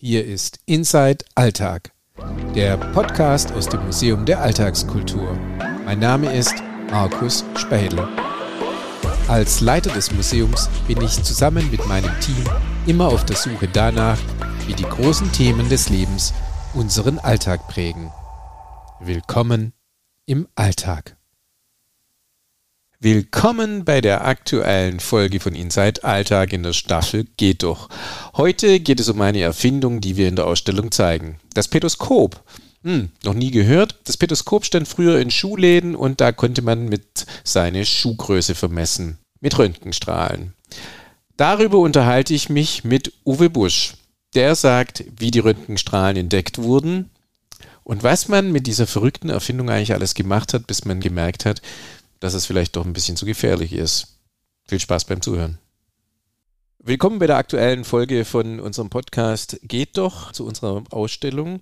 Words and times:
Hier 0.00 0.24
ist 0.24 0.60
Inside 0.64 1.24
Alltag, 1.34 1.90
der 2.54 2.76
Podcast 2.76 3.50
aus 3.50 3.68
dem 3.68 3.84
Museum 3.84 4.24
der 4.24 4.40
Alltagskultur. 4.40 5.36
Mein 5.84 5.98
Name 5.98 6.32
ist 6.32 6.54
Markus 6.88 7.44
Spähle. 7.56 8.08
Als 9.26 9.60
Leiter 9.60 9.90
des 9.90 10.12
Museums 10.12 10.70
bin 10.86 11.02
ich 11.02 11.20
zusammen 11.24 11.68
mit 11.72 11.84
meinem 11.88 12.12
Team 12.20 12.44
immer 12.86 13.08
auf 13.08 13.26
der 13.26 13.34
Suche 13.34 13.66
danach, 13.66 14.20
wie 14.68 14.74
die 14.74 14.84
großen 14.84 15.32
Themen 15.32 15.68
des 15.68 15.88
Lebens 15.88 16.32
unseren 16.74 17.18
Alltag 17.18 17.66
prägen. 17.66 18.12
Willkommen 19.00 19.72
im 20.26 20.46
Alltag. 20.54 21.17
Willkommen 23.00 23.84
bei 23.84 24.00
der 24.00 24.26
aktuellen 24.26 24.98
Folge 24.98 25.38
von 25.38 25.54
Inside 25.54 26.02
Alltag 26.02 26.52
in 26.52 26.64
der 26.64 26.72
Staffel 26.72 27.26
Geht 27.36 27.62
doch. 27.62 27.88
Heute 28.36 28.80
geht 28.80 28.98
es 28.98 29.08
um 29.08 29.20
eine 29.20 29.40
Erfindung, 29.40 30.00
die 30.00 30.16
wir 30.16 30.26
in 30.26 30.34
der 30.34 30.48
Ausstellung 30.48 30.90
zeigen. 30.90 31.38
Das 31.54 31.68
Petoskop. 31.68 32.42
Hm, 32.82 33.10
noch 33.22 33.34
nie 33.34 33.52
gehört. 33.52 34.00
Das 34.02 34.16
Petoskop 34.16 34.64
stand 34.64 34.88
früher 34.88 35.20
in 35.20 35.30
Schuhläden 35.30 35.94
und 35.94 36.20
da 36.20 36.32
konnte 36.32 36.60
man 36.60 36.88
mit 36.88 37.24
seine 37.44 37.86
Schuhgröße 37.86 38.56
vermessen. 38.56 39.18
Mit 39.38 39.56
Röntgenstrahlen. 39.56 40.54
Darüber 41.36 41.78
unterhalte 41.78 42.34
ich 42.34 42.48
mich 42.48 42.82
mit 42.82 43.12
Uwe 43.24 43.48
Busch. 43.48 43.94
Der 44.34 44.56
sagt, 44.56 45.04
wie 45.16 45.30
die 45.30 45.38
Röntgenstrahlen 45.38 46.16
entdeckt 46.16 46.58
wurden 46.58 47.10
und 47.88 48.02
was 48.02 48.28
man 48.28 48.52
mit 48.52 48.66
dieser 48.66 48.86
verrückten 48.86 49.30
Erfindung 49.30 49.70
eigentlich 49.70 49.94
alles 49.94 50.14
gemacht 50.14 50.52
hat, 50.52 50.66
bis 50.66 50.84
man 50.84 51.00
gemerkt 51.00 51.46
hat, 51.46 51.62
dass 52.20 52.34
es 52.34 52.46
vielleicht 52.46 52.76
doch 52.76 52.84
ein 52.84 52.92
bisschen 52.92 53.16
zu 53.16 53.26
gefährlich 53.26 53.72
ist. 53.72 54.18
Viel 54.64 54.80
Spaß 54.80 55.04
beim 55.04 55.20
Zuhören. 55.20 55.58
Willkommen 56.78 57.18
bei 57.18 57.26
der 57.26 57.36
aktuellen 57.36 57.84
Folge 57.84 58.24
von 58.24 58.60
unserem 58.60 58.88
Podcast 58.88 59.58
Geht 59.62 59.98
doch 59.98 60.32
zu 60.32 60.46
unserer 60.46 60.84
Ausstellung. 60.90 61.60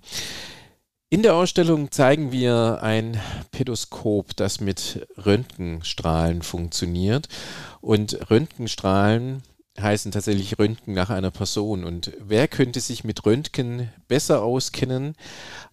In 1.09 1.23
der 1.23 1.35
Ausstellung 1.35 1.91
zeigen 1.91 2.31
wir 2.31 2.79
ein 2.81 3.19
Pedoskop, 3.51 4.35
das 4.35 4.59
mit 4.59 5.07
Röntgenstrahlen 5.17 6.41
funktioniert. 6.41 7.29
Und 7.81 8.29
Röntgenstrahlen 8.29 9.41
heißen 9.79 10.11
tatsächlich 10.11 10.57
Röntgen 10.57 10.93
nach 10.93 11.09
einer 11.09 11.31
Person. 11.31 11.83
Und 11.83 12.11
wer 12.19 12.47
könnte 12.47 12.79
sich 12.79 13.03
mit 13.03 13.25
Röntgen 13.25 13.89
besser 14.07 14.41
auskennen 14.41 15.15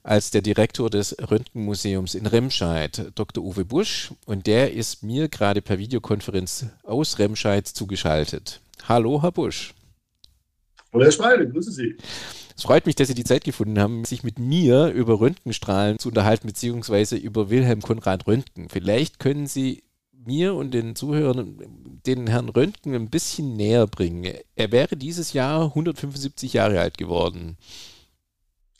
als 0.03 0.31
der 0.31 0.43
Direktor 0.43 0.91
des 0.91 1.17
Röntgenmuseums 1.31 2.15
in 2.15 2.27
Remscheid, 2.27 3.13
Dr. 3.15 3.45
Uwe 3.45 3.65
Busch? 3.65 4.13
Und 4.27 4.47
der 4.47 4.73
ist 4.73 5.03
mir 5.03 5.29
gerade 5.29 5.63
per 5.63 5.79
Videokonferenz 5.79 6.67
aus 6.83 7.19
Remscheid 7.19 7.67
zugeschaltet. 7.67 8.61
Hallo, 8.89 9.23
Herr 9.23 9.33
Busch. 9.33 9.75
Hallo, 10.93 11.05
Herr 11.05 11.13
Schweide, 11.13 11.49
grüße 11.49 11.73
Sie. 11.73 11.97
Es 12.57 12.63
freut 12.63 12.87
mich, 12.87 12.95
dass 12.95 13.09
Sie 13.09 13.15
die 13.15 13.25
Zeit 13.25 13.45
gefunden 13.45 13.81
haben, 13.81 14.05
sich 14.05 14.23
mit 14.23 14.39
mir 14.39 14.89
über 14.89 15.19
Röntgenstrahlen 15.19 15.99
zu 15.99 16.09
unterhalten, 16.09 16.47
beziehungsweise 16.47 17.17
über 17.17 17.51
Wilhelm 17.51 17.83
Konrad 17.83 18.27
Röntgen. 18.27 18.69
Vielleicht 18.69 19.19
können 19.19 19.47
Sie 19.47 19.84
mir 20.27 20.55
und 20.55 20.73
den 20.73 20.95
Zuhörern 20.97 21.57
den 22.07 22.27
Herrn 22.27 22.49
Röntgen 22.49 22.95
ein 22.95 23.11
bisschen 23.11 23.55
näher 23.55 23.87
bringen. 23.87 24.35
Er 24.57 24.73
wäre 24.73 24.97
dieses 24.97 25.33
Jahr 25.33 25.67
175 25.67 26.53
Jahre 26.55 26.81
alt 26.81 26.99
geworden. 26.99 27.57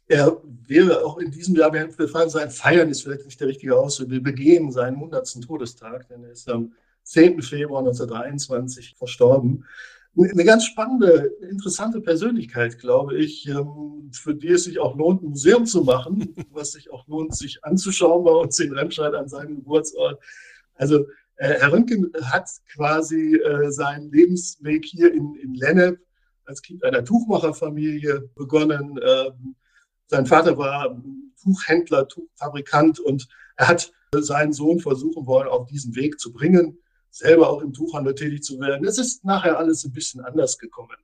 Er 0.07 0.37
wäre 0.67 1.05
auch 1.05 1.19
in 1.19 1.31
diesem 1.31 1.57
Jahr, 1.57 1.73
wir 1.73 2.09
fragen 2.09 2.31
sein, 2.31 2.51
feiern 2.51 2.91
ist 2.91 3.03
vielleicht 3.03 3.25
nicht 3.25 3.41
der 3.41 3.49
richtige 3.49 3.77
Ausdruck, 3.77 4.11
wir 4.11 4.23
begehen 4.23 4.71
seinen 4.71 4.97
100. 4.97 5.41
Todestag, 5.47 6.09
denn 6.09 6.25
er 6.25 6.33
ist 6.33 6.49
am 6.51 6.73
10. 7.05 7.41
Februar 7.43 7.81
1923 7.81 8.97
verstorben. 8.97 9.65
Eine 10.17 10.45
ganz 10.45 10.65
spannende, 10.67 11.33
interessante 11.51 12.01
Persönlichkeit, 12.01 12.79
glaube 12.79 13.17
ich, 13.17 13.49
ähm, 13.49 14.11
für 14.13 14.35
die 14.35 14.51
es 14.51 14.65
sich 14.65 14.79
auch 14.79 14.95
lohnt, 14.95 15.23
ein 15.23 15.31
Museum 15.31 15.67
zu 15.67 15.83
machen, 15.83 16.35
was 16.53 16.73
sich 16.73 16.93
auch 16.93 17.09
lohnt, 17.09 17.35
sich 17.35 17.65
anzuschauen 17.65 18.25
bei 18.25 18.31
uns 18.31 18.61
in 18.61 18.73
Remscheid 18.73 19.15
an 19.15 19.29
seinem 19.29 19.57
Geburtsort. 19.57 20.23
Also 20.75 21.07
Herr 21.47 21.73
Röntgen 21.73 22.13
hat 22.23 22.49
quasi 22.73 23.37
äh, 23.37 23.71
seinen 23.71 24.11
Lebensweg 24.11 24.85
hier 24.85 25.13
in, 25.13 25.35
in 25.37 25.55
Lennep 25.55 26.01
als 26.45 26.63
Kind 26.63 26.85
einer 26.85 27.05
Tuchmacherfamilie 27.05 28.31
begonnen. 28.35 28.99
Ähm, 29.03 29.57
sein 30.07 30.27
Vater 30.27 30.57
war 30.59 31.01
Tuchhändler, 31.43 32.09
Tuchfabrikant 32.09 33.01
und 33.01 33.29
er 33.57 33.69
hat 33.69 33.93
seinen 34.15 34.53
Sohn 34.53 34.81
versuchen 34.81 35.27
wollen, 35.27 35.49
auf 35.49 35.67
diesen 35.67 35.95
Weg 35.97 36.21
zu 36.21 36.33
bringen, 36.33 36.79
selber 37.11 37.49
auch 37.49 37.63
im 37.63 37.73
Tuchhandel 37.73 38.15
tätig 38.15 38.43
zu 38.43 38.61
werden. 38.61 38.87
Es 38.87 38.99
ist 38.99 39.25
nachher 39.25 39.59
alles 39.59 39.85
ein 39.85 39.93
bisschen 39.93 40.21
anders 40.21 40.59
gekommen. 40.59 40.97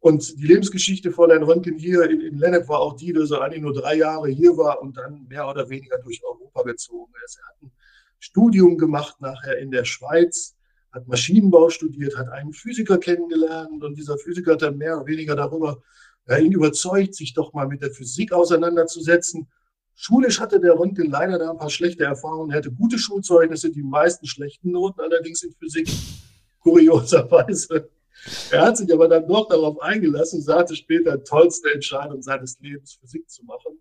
Und 0.00 0.38
die 0.38 0.46
Lebensgeschichte 0.46 1.10
von 1.10 1.30
Herrn 1.30 1.42
Röntgen 1.42 1.78
hier 1.78 2.08
in, 2.08 2.20
in 2.20 2.38
Lennep 2.38 2.68
war 2.68 2.80
auch 2.80 2.96
die, 2.96 3.12
dass 3.12 3.30
er 3.30 3.42
eigentlich 3.42 3.62
nur 3.62 3.74
drei 3.74 3.96
Jahre 3.96 4.28
hier 4.28 4.56
war 4.56 4.80
und 4.80 4.96
dann 4.96 5.26
mehr 5.28 5.48
oder 5.48 5.68
weniger 5.68 5.98
durch 5.98 6.22
Europa 6.24 6.62
gezogen 6.62 7.12
ist. 7.24 7.38
Er 7.38 7.46
hat 7.46 7.56
einen 7.62 7.72
Studium 8.18 8.78
gemacht 8.78 9.20
nachher 9.20 9.58
in 9.58 9.70
der 9.70 9.84
Schweiz, 9.84 10.56
hat 10.92 11.06
Maschinenbau 11.06 11.68
studiert, 11.70 12.16
hat 12.16 12.28
einen 12.28 12.52
Physiker 12.52 12.98
kennengelernt 12.98 13.82
und 13.82 13.96
dieser 13.96 14.16
Physiker 14.18 14.52
hat 14.52 14.62
dann 14.62 14.78
mehr 14.78 14.96
oder 14.96 15.06
weniger 15.06 15.36
darüber 15.36 15.82
ja, 16.28 16.38
ihn 16.38 16.52
überzeugt, 16.52 17.14
sich 17.14 17.34
doch 17.34 17.52
mal 17.52 17.68
mit 17.68 17.82
der 17.82 17.90
Physik 17.90 18.32
auseinanderzusetzen. 18.32 19.48
Schulisch 19.94 20.40
hatte 20.40 20.60
der 20.60 20.78
Röntgen 20.78 21.10
leider 21.10 21.38
da 21.38 21.50
ein 21.50 21.58
paar 21.58 21.70
schlechte 21.70 22.04
Erfahrungen. 22.04 22.50
Er 22.50 22.58
hatte 22.58 22.72
gute 22.72 22.98
Schulzeugnisse, 22.98 23.70
die 23.70 23.82
meisten 23.82 24.26
schlechten 24.26 24.72
Noten 24.72 25.00
allerdings 25.00 25.42
in 25.42 25.52
Physik, 25.52 25.88
kurioserweise. 26.60 27.88
Er 28.50 28.62
hat 28.62 28.76
sich 28.76 28.92
aber 28.92 29.08
dann 29.08 29.26
doch 29.28 29.48
darauf 29.48 29.80
eingelassen, 29.80 30.42
sagte 30.42 30.74
später, 30.74 31.22
tollste 31.22 31.72
Entscheidung 31.72 32.22
seines 32.22 32.58
Lebens, 32.60 32.98
Physik 33.00 33.28
zu 33.28 33.44
machen. 33.44 33.78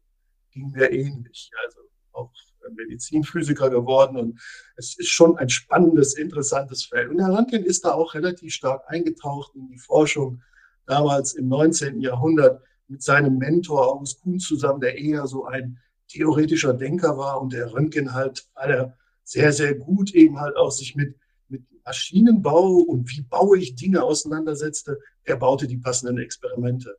Ging 0.52 0.72
mir 0.72 0.92
ähnlich. 0.92 1.50
Also 1.66 1.80
auch 2.12 2.32
Medizinphysiker 2.72 3.70
geworden 3.70 4.18
und 4.18 4.40
es 4.76 4.98
ist 4.98 5.10
schon 5.10 5.38
ein 5.38 5.50
spannendes, 5.50 6.16
interessantes 6.16 6.86
Feld. 6.86 7.10
Und 7.10 7.20
Herr 7.20 7.36
Röntgen 7.36 7.64
ist 7.64 7.86
da 7.86 7.94
auch 7.94 8.14
relativ 8.14 8.54
stark 8.54 8.84
eingetaucht 8.88 9.56
in 9.56 9.68
die 9.68 9.78
Forschung 9.78 10.42
damals 10.86 11.34
im 11.34 11.48
19. 11.48 12.02
Jahrhundert 12.02 12.62
mit 12.88 13.02
seinem 13.02 13.38
Mentor 13.38 13.88
August 13.88 14.22
Kuhn 14.22 14.40
zusammen, 14.40 14.82
der 14.82 14.98
eher 14.98 15.28
so 15.28 15.46
ein 15.46 15.80
theoretischer 16.08 16.74
Denker 16.74 17.18
war 17.18 17.42
und 17.42 17.54
der 17.54 17.74
Röntgen 17.74 18.14
halt, 18.14 18.48
weil 18.54 18.94
sehr, 19.24 19.52
sehr 19.52 19.74
gut 19.76 20.14
eben 20.14 20.40
halt 20.40 20.56
auch 20.56 20.72
sich 20.72 20.96
mit, 20.96 21.16
mit 21.48 21.64
Maschinenbau 21.84 22.78
und 22.78 23.10
wie 23.10 23.22
baue 23.22 23.58
ich 23.58 23.76
Dinge 23.76 24.04
auseinandersetzte, 24.04 25.00
er 25.24 25.38
baute 25.38 25.68
die 25.68 25.78
passenden 25.78 26.20
Experimente. 26.20 26.98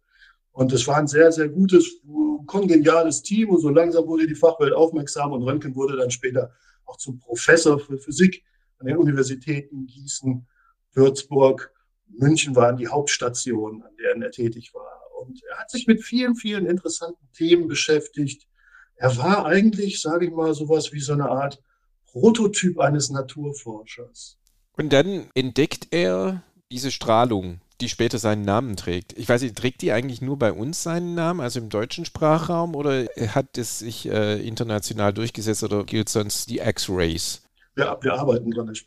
Und 0.56 0.72
es 0.72 0.86
war 0.86 0.96
ein 0.96 1.06
sehr, 1.06 1.30
sehr 1.32 1.50
gutes, 1.50 2.00
kongeniales 2.46 3.22
Team 3.22 3.50
und 3.50 3.60
so 3.60 3.68
langsam 3.68 4.06
wurde 4.06 4.26
die 4.26 4.34
Fachwelt 4.34 4.72
aufmerksam 4.72 5.32
und 5.32 5.42
Röntgen 5.42 5.74
wurde 5.74 5.98
dann 5.98 6.10
später 6.10 6.50
auch 6.86 6.96
zum 6.96 7.18
Professor 7.18 7.78
für 7.78 7.98
Physik 7.98 8.42
an 8.78 8.86
den 8.86 8.96
Universitäten 8.96 9.84
Gießen, 9.84 10.46
Würzburg, 10.94 11.74
München 12.08 12.56
waren 12.56 12.78
die 12.78 12.88
Hauptstationen, 12.88 13.82
an 13.82 13.94
denen 13.98 14.22
er 14.22 14.30
tätig 14.30 14.72
war. 14.72 15.02
Und 15.20 15.42
er 15.44 15.58
hat 15.58 15.70
sich 15.70 15.86
mit 15.86 16.02
vielen, 16.02 16.36
vielen 16.36 16.64
interessanten 16.64 17.30
Themen 17.34 17.68
beschäftigt. 17.68 18.48
Er 18.94 19.14
war 19.18 19.44
eigentlich, 19.44 20.00
sage 20.00 20.24
ich 20.24 20.32
mal, 20.32 20.54
sowas 20.54 20.90
wie 20.94 21.00
so 21.00 21.12
eine 21.12 21.28
Art 21.28 21.62
Prototyp 22.06 22.78
eines 22.78 23.10
Naturforschers. 23.10 24.38
Und 24.78 24.94
dann 24.94 25.28
entdeckt 25.34 25.88
er 25.90 26.42
diese 26.72 26.90
Strahlung, 26.90 27.60
die 27.81 27.88
später 27.88 28.19
seinen 28.19 28.42
Namen 28.42 28.76
trägt. 28.76 29.16
Ich 29.19 29.28
weiß 29.28 29.42
nicht, 29.42 29.56
trägt 29.56 29.82
die 29.82 29.92
eigentlich 29.92 30.22
nur 30.22 30.38
bei 30.38 30.53
uns 30.53 30.82
seinen 30.82 31.14
Namen, 31.14 31.41
also 31.41 31.60
im 31.60 31.69
deutschen 31.69 32.04
Sprachraum, 32.04 32.75
oder 32.75 33.06
hat 33.28 33.59
es 33.59 33.81
sich 33.81 34.09
äh, 34.09 34.41
international 34.41 35.12
durchgesetzt 35.12 35.62
oder 35.62 35.84
gilt 35.84 36.09
sonst 36.09 36.50
die 36.50 36.59
X-Rays? 36.59 37.42
Ja, 37.78 37.98
wir 38.00 38.15
arbeiten 38.15 38.50
dran, 38.50 38.69
Herr 38.69 38.75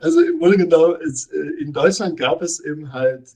also 0.00 0.20
im 0.20 0.40
Grunde 0.40 0.56
genommen, 0.56 0.96
äh, 1.00 1.62
in 1.62 1.72
Deutschland 1.72 2.16
gab 2.16 2.42
es 2.42 2.58
eben 2.58 2.92
halt 2.92 3.28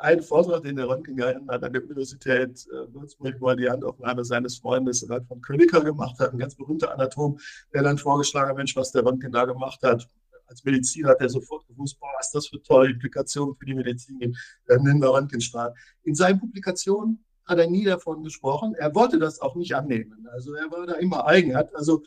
einen 0.00 0.22
Vortrag, 0.22 0.62
den 0.62 0.76
der 0.76 0.88
Röntgen 0.88 1.16
gehalten 1.16 1.48
hat 1.50 1.62
an 1.62 1.72
der 1.72 1.82
Universität 1.82 2.66
äh, 2.68 2.92
Würzburg, 2.94 3.36
wo 3.40 3.48
er 3.48 3.56
die 3.56 3.68
Handaufnahme 3.68 4.24
seines 4.24 4.58
Freundes 4.58 5.08
Ralf 5.08 5.26
von 5.26 5.40
Königer 5.40 5.82
gemacht 5.82 6.18
hat, 6.18 6.32
ein 6.32 6.38
ganz 6.38 6.54
berühmter 6.54 6.92
Anatom, 6.92 7.38
der 7.72 7.82
dann 7.82 7.98
vorgeschlagen 7.98 8.50
hat, 8.50 8.56
Mensch, 8.56 8.76
was 8.76 8.92
der 8.92 9.04
Röntgen 9.04 9.32
da 9.32 9.44
gemacht 9.44 9.82
hat. 9.82 10.08
Als 10.46 10.64
Mediziner 10.64 11.10
hat 11.10 11.20
er 11.20 11.28
sofort 11.28 11.66
gewusst, 11.66 12.00
boah, 12.00 12.08
was 12.16 12.30
das 12.30 12.48
für 12.48 12.62
tolle 12.62 12.90
Implikationen 12.90 13.54
für 13.56 13.66
die 13.66 13.74
Medizin 13.74 14.18
gibt. 14.18 14.36
Dann 14.66 14.82
nennen 14.82 15.00
wir 15.00 15.12
Röntgenstrahl. 15.12 15.74
In 16.04 16.14
seinen 16.14 16.40
Publikationen 16.40 17.24
hat 17.44 17.58
er 17.58 17.68
nie 17.68 17.84
davon 17.84 18.22
gesprochen. 18.22 18.74
Er 18.74 18.94
wollte 18.94 19.18
das 19.18 19.40
auch 19.40 19.56
nicht 19.56 19.74
annehmen. 19.74 20.26
Also 20.32 20.54
er 20.54 20.70
war 20.70 20.86
da 20.86 20.94
immer 20.94 21.26
eigen. 21.26 21.54
Hat 21.54 21.74
also, 21.74 22.02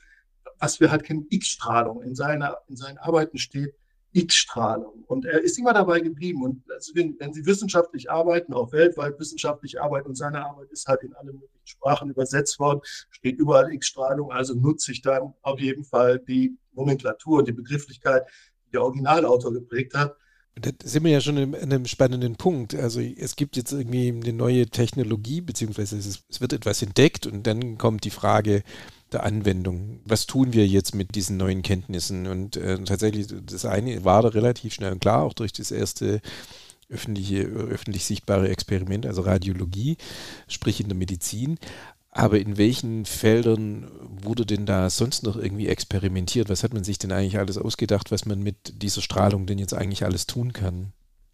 was 0.59 0.79
wir 0.79 0.89
halt 0.89 1.03
kennen, 1.03 1.27
X-Strahlung. 1.29 2.01
In, 2.01 2.09
in 2.09 2.75
seinen 2.75 2.97
Arbeiten 2.97 3.37
steht, 3.37 3.75
X-Strahlung. 4.13 5.03
Und 5.07 5.25
er 5.25 5.41
ist 5.41 5.57
immer 5.57 5.73
dabei 5.73 5.99
geblieben. 5.99 6.43
Und 6.43 6.63
also 6.71 6.93
wenn, 6.95 7.17
wenn, 7.19 7.33
Sie 7.33 7.45
wissenschaftlich 7.45 8.11
arbeiten, 8.11 8.53
auch 8.53 8.71
weltweit 8.71 9.19
wissenschaftlich 9.19 9.81
arbeiten, 9.81 10.09
und 10.09 10.15
seine 10.15 10.45
Arbeit 10.45 10.69
ist 10.71 10.87
halt 10.87 11.03
in 11.03 11.13
alle 11.13 11.33
möglichen 11.33 11.65
Sprachen 11.65 12.09
übersetzt 12.09 12.59
worden, 12.59 12.81
steht 13.09 13.37
überall 13.37 13.71
X-Strahlung, 13.73 14.31
also 14.31 14.53
nutze 14.53 14.91
ich 14.91 15.01
dann 15.01 15.33
auf 15.41 15.59
jeden 15.59 15.83
Fall 15.83 16.19
die 16.19 16.57
Nomenklatur 16.73 17.39
und 17.39 17.47
die 17.47 17.53
Begrifflichkeit, 17.53 18.23
die 18.67 18.71
der 18.71 18.83
Originalautor 18.83 19.53
geprägt 19.53 19.93
hat. 19.93 20.15
Da 20.55 20.69
sind 20.83 21.05
wir 21.05 21.11
ja 21.11 21.21
schon 21.21 21.37
in 21.37 21.55
einem 21.55 21.85
spannenden 21.85 22.35
Punkt. 22.35 22.75
Also 22.75 22.99
es 22.99 23.37
gibt 23.37 23.55
jetzt 23.55 23.71
irgendwie 23.71 24.09
eine 24.09 24.33
neue 24.33 24.67
Technologie, 24.67 25.39
beziehungsweise 25.39 25.97
es, 25.97 26.23
es 26.27 26.41
wird 26.41 26.51
etwas 26.51 26.81
entdeckt 26.81 27.25
und 27.25 27.47
dann 27.47 27.77
kommt 27.77 28.03
die 28.03 28.09
Frage 28.09 28.63
der 29.11 29.23
Anwendung. 29.23 29.99
Was 30.05 30.25
tun 30.25 30.53
wir 30.53 30.67
jetzt 30.67 30.95
mit 30.95 31.15
diesen 31.15 31.37
neuen 31.37 31.61
Kenntnissen? 31.61 32.27
Und 32.27 32.57
äh, 32.57 32.81
tatsächlich, 32.83 33.27
das 33.45 33.65
eine 33.65 34.03
war 34.05 34.21
da 34.21 34.29
relativ 34.29 34.73
schnell 34.73 34.93
und 34.93 35.01
klar, 35.01 35.23
auch 35.23 35.33
durch 35.33 35.53
das 35.53 35.71
erste 35.71 36.21
öffentliche, 36.89 37.43
öffentlich 37.43 38.05
sichtbare 38.05 38.49
Experiment, 38.49 39.05
also 39.05 39.21
Radiologie, 39.21 39.97
sprich 40.47 40.81
in 40.81 40.89
der 40.89 40.97
Medizin. 40.97 41.57
Aber 42.13 42.39
in 42.39 42.57
welchen 42.57 43.05
Feldern 43.05 43.89
wurde 44.21 44.45
denn 44.45 44.65
da 44.65 44.89
sonst 44.89 45.23
noch 45.23 45.37
irgendwie 45.37 45.67
experimentiert? 45.67 46.49
Was 46.49 46.63
hat 46.63 46.73
man 46.73 46.83
sich 46.83 46.97
denn 46.97 47.13
eigentlich 47.13 47.39
alles 47.39 47.57
ausgedacht, 47.57 48.11
was 48.11 48.25
man 48.25 48.43
mit 48.43 48.81
dieser 48.81 49.01
Strahlung 49.01 49.45
denn 49.45 49.57
jetzt 49.57 49.73
eigentlich 49.73 50.03
alles 50.03 50.27
tun 50.27 50.51
kann? 50.51 50.91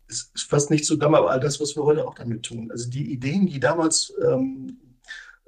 Es 0.07 0.30
ist 0.35 0.44
fast 0.44 0.69
nicht 0.69 0.85
so 0.85 0.95
dumm, 0.95 1.15
aber 1.15 1.31
all 1.31 1.39
das, 1.39 1.59
was 1.59 1.75
wir 1.75 1.83
heute 1.83 2.07
auch 2.07 2.13
damit 2.13 2.44
tun. 2.44 2.69
Also 2.71 2.89
die 2.89 3.12
Ideen, 3.12 3.47
die 3.47 3.59
damals 3.59 4.13
ähm, 4.23 4.77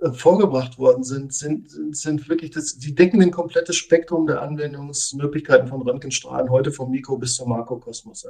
äh, 0.01 0.11
vorgebracht 0.11 0.77
worden 0.77 1.03
sind, 1.03 1.33
sind, 1.33 1.69
sind, 1.69 1.95
sind 1.95 2.29
wirklich, 2.29 2.51
das, 2.51 2.77
die 2.77 2.95
decken 2.95 3.21
ein 3.21 3.31
komplettes 3.31 3.75
Spektrum 3.75 4.27
der 4.27 4.41
Anwendungsmöglichkeiten 4.41 5.67
von 5.67 5.81
Röntgenstrahlen, 5.81 6.49
heute 6.49 6.71
vom 6.71 6.91
Mikro 6.91 7.17
bis 7.17 7.35
zum 7.35 7.49
Makrokosmos. 7.49 8.25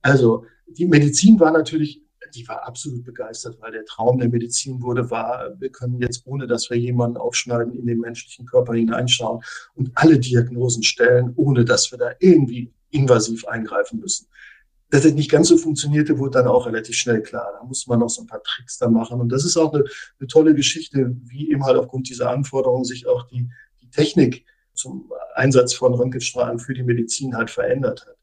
Also 0.00 0.44
die 0.66 0.86
Medizin 0.86 1.38
war 1.38 1.52
natürlich 1.52 2.02
die 2.34 2.46
war 2.48 2.66
absolut 2.66 3.04
begeistert, 3.04 3.58
weil 3.60 3.72
der 3.72 3.84
Traum 3.84 4.18
der 4.18 4.28
Medizin 4.28 4.82
wurde, 4.82 5.10
war, 5.10 5.54
wir 5.58 5.70
können 5.70 6.00
jetzt, 6.00 6.26
ohne 6.26 6.46
dass 6.46 6.70
wir 6.70 6.78
jemanden 6.78 7.16
aufschneiden, 7.16 7.74
in 7.74 7.86
den 7.86 7.98
menschlichen 7.98 8.46
Körper 8.46 8.74
hineinschauen 8.74 9.42
und 9.74 9.90
alle 9.94 10.18
Diagnosen 10.18 10.82
stellen, 10.82 11.32
ohne 11.36 11.64
dass 11.64 11.90
wir 11.90 11.98
da 11.98 12.12
irgendwie 12.20 12.72
invasiv 12.90 13.46
eingreifen 13.46 14.00
müssen. 14.00 14.28
Dass 14.92 15.04
das 15.04 15.14
nicht 15.14 15.30
ganz 15.30 15.48
so 15.48 15.56
funktionierte, 15.56 16.18
wurde 16.18 16.32
dann 16.32 16.46
auch 16.46 16.66
relativ 16.66 16.96
schnell 16.96 17.22
klar. 17.22 17.50
Da 17.58 17.64
musste 17.64 17.88
man 17.88 18.00
noch 18.00 18.10
so 18.10 18.20
ein 18.20 18.26
paar 18.26 18.42
Tricks 18.42 18.76
da 18.76 18.90
machen. 18.90 19.22
Und 19.22 19.30
das 19.30 19.42
ist 19.42 19.56
auch 19.56 19.72
eine, 19.72 19.84
eine 20.20 20.26
tolle 20.26 20.54
Geschichte, 20.54 21.16
wie 21.24 21.50
eben 21.50 21.64
halt 21.64 21.78
aufgrund 21.78 22.10
dieser 22.10 22.28
Anforderungen 22.28 22.84
sich 22.84 23.06
auch 23.06 23.26
die, 23.28 23.48
die 23.80 23.88
Technik 23.88 24.44
zum 24.74 25.10
Einsatz 25.34 25.72
von 25.72 25.94
Röntgenstrahlen 25.94 26.58
für 26.58 26.74
die 26.74 26.82
Medizin 26.82 27.34
halt 27.34 27.48
verändert 27.48 28.04
hat. 28.06 28.18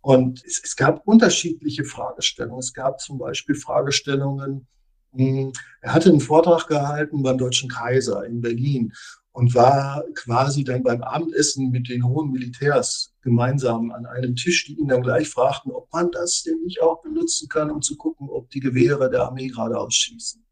Und 0.00 0.42
es, 0.46 0.62
es 0.64 0.76
gab 0.76 1.06
unterschiedliche 1.06 1.84
Fragestellungen. 1.84 2.60
Es 2.60 2.72
gab 2.72 3.00
zum 3.00 3.18
Beispiel 3.18 3.54
Fragestellungen, 3.54 4.66
hm, 5.12 5.52
er 5.82 5.92
hatte 5.92 6.08
einen 6.08 6.20
Vortrag 6.20 6.68
gehalten 6.68 7.22
beim 7.22 7.36
Deutschen 7.36 7.68
Kaiser 7.68 8.24
in 8.24 8.40
Berlin 8.40 8.94
und 9.38 9.54
war 9.54 10.02
quasi 10.16 10.64
dann 10.64 10.82
beim 10.82 11.00
Abendessen 11.00 11.70
mit 11.70 11.88
den 11.88 12.04
hohen 12.04 12.32
Militärs 12.32 13.14
gemeinsam 13.22 13.92
an 13.92 14.04
einem 14.04 14.34
Tisch, 14.34 14.66
die 14.66 14.76
ihn 14.76 14.88
dann 14.88 15.00
gleich 15.00 15.28
fragten, 15.28 15.70
ob 15.70 15.92
man 15.92 16.10
das 16.10 16.42
denn 16.42 16.60
nicht 16.64 16.82
auch 16.82 17.02
benutzen 17.02 17.48
kann, 17.48 17.70
um 17.70 17.80
zu 17.80 17.96
gucken, 17.96 18.28
ob 18.28 18.50
die 18.50 18.58
Gewehre 18.58 19.08
der 19.08 19.22
Armee 19.22 19.46
gerade 19.46 19.78
ausschießen. 19.78 20.44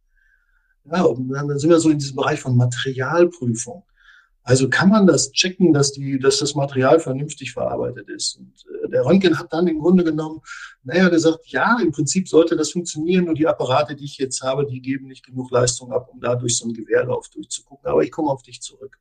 Ja, 0.84 1.02
und 1.02 1.28
dann 1.30 1.58
sind 1.58 1.70
wir 1.70 1.80
so 1.80 1.90
in 1.90 1.98
diesem 1.98 2.14
Bereich 2.14 2.38
von 2.38 2.56
Materialprüfung. 2.56 3.82
Also 4.48 4.68
kann 4.68 4.90
man 4.90 5.08
das 5.08 5.32
checken, 5.32 5.72
dass, 5.72 5.90
die, 5.90 6.20
dass 6.20 6.38
das 6.38 6.54
Material 6.54 7.00
vernünftig 7.00 7.52
verarbeitet 7.52 8.08
ist. 8.08 8.38
Und 8.38 8.52
äh, 8.84 8.88
der 8.90 9.04
Röntgen 9.04 9.36
hat 9.40 9.52
dann 9.52 9.66
im 9.66 9.80
Grunde 9.80 10.04
genommen, 10.04 10.40
naja, 10.84 11.08
gesagt, 11.08 11.48
ja, 11.48 11.76
im 11.82 11.90
Prinzip 11.90 12.28
sollte 12.28 12.54
das 12.54 12.70
funktionieren, 12.70 13.24
nur 13.24 13.34
die 13.34 13.48
Apparate, 13.48 13.96
die 13.96 14.04
ich 14.04 14.18
jetzt 14.18 14.42
habe, 14.42 14.64
die 14.64 14.80
geben 14.80 15.08
nicht 15.08 15.26
genug 15.26 15.50
Leistung 15.50 15.90
ab, 15.90 16.08
um 16.12 16.20
da 16.20 16.36
durch 16.36 16.58
so 16.58 16.64
einen 16.64 16.74
Gewehrlauf 16.74 17.28
durchzugucken. 17.28 17.90
Aber 17.90 18.04
ich 18.04 18.12
komme 18.12 18.30
auf 18.30 18.42
dich 18.42 18.62
zurück. 18.62 18.96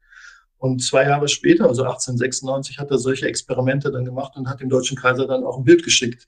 Und 0.57 0.81
zwei 0.81 1.03
Jahre 1.03 1.27
später, 1.27 1.67
also 1.67 1.83
1896, 1.83 2.79
hat 2.79 2.89
er 2.89 2.97
solche 2.97 3.27
Experimente 3.27 3.91
dann 3.91 4.03
gemacht 4.03 4.35
und 4.37 4.49
hat 4.49 4.61
dem 4.61 4.69
deutschen 4.69 4.97
Kaiser 4.97 5.27
dann 5.27 5.43
auch 5.43 5.59
ein 5.59 5.63
Bild 5.63 5.83
geschickt. 5.83 6.27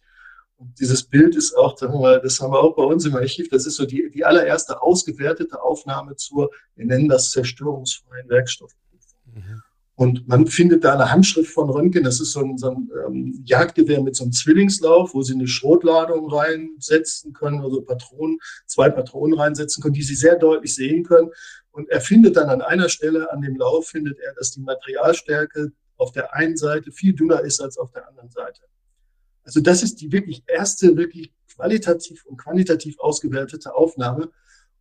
Und 0.58 0.80
dieses 0.80 1.02
Bild 1.02 1.36
ist 1.36 1.58
auch, 1.58 1.76
sagen 1.76 1.94
wir 1.94 2.02
mal, 2.02 2.22
das 2.22 2.40
haben 2.40 2.54
wir 2.54 2.60
auch 2.60 2.76
bei 2.76 2.84
uns 2.84 3.04
im 3.06 3.16
Archiv, 3.16 3.50
das 3.50 3.66
ist 3.66 3.78
so 3.78 3.88
die, 3.88 4.12
die 4.14 4.26
allererste 4.26 4.80
ausgewertete 4.80 5.60
Aufnahme 5.60 6.16
zur, 6.18 6.52
wir 6.76 6.86
nennen 6.86 7.10
das 7.10 7.32
zerstörungsfreien 7.32 8.30
Werkstoff. 8.30 8.76
Und 9.96 10.28
man 10.28 10.46
findet 10.46 10.84
da 10.84 10.94
eine 10.94 11.12
Handschrift 11.12 11.52
von 11.52 11.72
Röntgen, 11.72 12.04
das 12.04 12.22
ist 12.22 12.32
so 12.32 12.42
ein, 12.42 12.56
so 12.60 12.70
ein 12.70 12.90
ähm, 13.08 13.42
Jagdgewehr 13.44 14.00
mit 14.00 14.16
so 14.16 14.26
einem 14.26 14.32
Zwillingslauf, 14.32 15.16
wo 15.16 15.24
sie 15.24 15.34
eine 15.34 15.48
Schrotladung 15.48 16.32
reinsetzen 16.32 17.34
können, 17.34 17.62
also 17.62 17.82
Patronen, 17.82 18.38
zwei 18.68 18.92
Patronen 18.92 19.40
reinsetzen 19.40 19.82
können, 19.82 19.96
die 19.96 20.04
sie 20.04 20.14
sehr 20.14 20.36
deutlich 20.36 20.76
sehen 20.76 21.04
können. 21.04 21.32
Und 21.72 21.90
er 21.90 22.00
findet 22.00 22.38
dann 22.38 22.50
an 22.50 22.62
einer 22.62 22.90
Stelle 22.90 23.32
an 23.32 23.42
dem 23.42 23.56
Lauf, 23.56 23.88
findet 23.88 24.20
er, 24.20 24.36
dass 24.36 24.52
die 24.52 24.62
Materialstärke 24.62 25.72
auf 25.98 26.12
der 26.12 26.36
einen 26.36 26.58
Seite 26.58 26.92
viel 26.92 27.14
dünner 27.14 27.42
ist 27.42 27.60
als 27.60 27.80
auf 27.80 27.92
der 27.92 28.08
anderen 28.08 28.30
Seite. 28.30 28.62
Also 29.44 29.62
das 29.62 29.82
ist 29.82 29.96
die 30.02 30.12
wirklich 30.12 30.44
erste, 30.46 30.96
wirklich 30.96 31.34
qualitativ 31.52 32.24
und 32.26 32.38
quantitativ 32.38 33.00
ausgewertete 33.00 33.74
Aufnahme. 33.74 34.30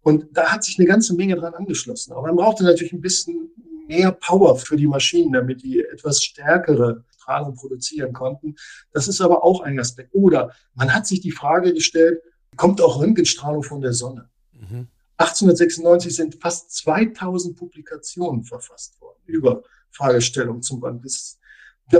Und 0.02 0.26
da 0.32 0.52
hat 0.52 0.62
sich 0.62 0.78
eine 0.78 0.86
ganze 0.86 1.14
Menge 1.14 1.36
dran 1.36 1.54
angeschlossen. 1.54 2.12
Aber 2.12 2.22
man 2.22 2.36
brauchte 2.36 2.64
natürlich 2.64 2.92
ein 2.92 3.00
bisschen 3.00 3.50
mehr 3.86 4.12
Power 4.12 4.56
für 4.56 4.76
die 4.76 4.86
Maschinen, 4.86 5.32
damit 5.32 5.62
die 5.62 5.80
etwas 5.80 6.22
stärkere 6.22 7.04
Strahlung 7.10 7.54
produzieren 7.54 8.12
konnten. 8.12 8.54
Das 8.92 9.08
ist 9.08 9.20
aber 9.20 9.44
auch 9.44 9.60
ein 9.60 9.78
Aspekt. 9.78 10.14
Oder 10.14 10.52
man 10.74 10.94
hat 10.94 11.06
sich 11.06 11.20
die 11.20 11.32
Frage 11.32 11.72
gestellt, 11.72 12.22
kommt 12.56 12.80
auch 12.80 13.00
Röntgenstrahlung 13.00 13.62
von 13.62 13.80
der 13.80 13.92
Sonne? 13.92 14.30
Mhm. 14.52 14.88
1896 15.18 16.14
sind 16.14 16.34
fast 16.40 16.72
2000 16.72 17.56
Publikationen 17.56 18.44
verfasst 18.44 19.00
worden 19.00 19.18
über 19.24 19.62
Fragestellungen 19.90 20.62
zum 20.62 20.82
Röntgen. 20.82 21.10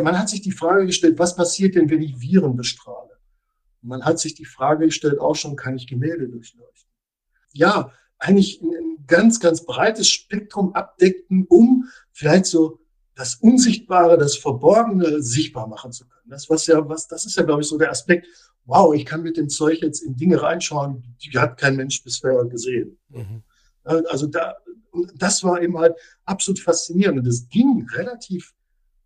Man 0.02 0.18
hat 0.18 0.28
sich 0.28 0.42
die 0.42 0.52
Frage 0.52 0.86
gestellt, 0.86 1.18
was 1.18 1.34
passiert 1.34 1.76
denn, 1.76 1.88
wenn 1.88 2.02
ich 2.02 2.20
Viren 2.20 2.56
bestrahle? 2.56 3.16
Man 3.80 4.04
hat 4.04 4.18
sich 4.18 4.34
die 4.34 4.44
Frage 4.44 4.86
gestellt, 4.86 5.18
auch 5.20 5.36
schon, 5.36 5.56
kann 5.56 5.76
ich 5.76 5.86
Gemälde 5.86 6.28
durchleuchten? 6.28 6.90
Ja, 7.52 7.92
eigentlich 8.18 8.60
ein 8.62 9.04
ganz, 9.06 9.40
ganz 9.40 9.64
breites 9.64 10.08
Spektrum 10.08 10.74
abdeckten, 10.74 11.46
um 11.48 11.88
vielleicht 12.12 12.46
so 12.46 12.80
das 13.14 13.36
Unsichtbare, 13.36 14.18
das 14.18 14.36
Verborgene 14.36 15.22
sichtbar 15.22 15.66
machen 15.66 15.92
zu 15.92 16.06
können. 16.06 16.30
Das, 16.30 16.50
was 16.50 16.66
ja, 16.66 16.86
was, 16.88 17.08
das 17.08 17.24
ist 17.24 17.36
ja, 17.36 17.44
glaube 17.44 17.62
ich, 17.62 17.68
so 17.68 17.78
der 17.78 17.90
Aspekt, 17.90 18.26
wow, 18.64 18.94
ich 18.94 19.06
kann 19.06 19.22
mit 19.22 19.36
dem 19.36 19.48
Zeug 19.48 19.80
jetzt 19.80 20.02
in 20.02 20.16
Dinge 20.16 20.42
reinschauen, 20.42 21.02
die 21.22 21.38
hat 21.38 21.56
kein 21.58 21.76
Mensch 21.76 22.02
bisher 22.02 22.44
gesehen. 22.44 22.98
Mhm. 23.08 23.42
Also 23.84 24.26
da, 24.26 24.56
das 25.14 25.44
war 25.44 25.62
eben 25.62 25.78
halt 25.78 25.94
absolut 26.24 26.58
faszinierend. 26.58 27.20
Und 27.20 27.26
es 27.26 27.48
ging 27.48 27.86
relativ 27.94 28.54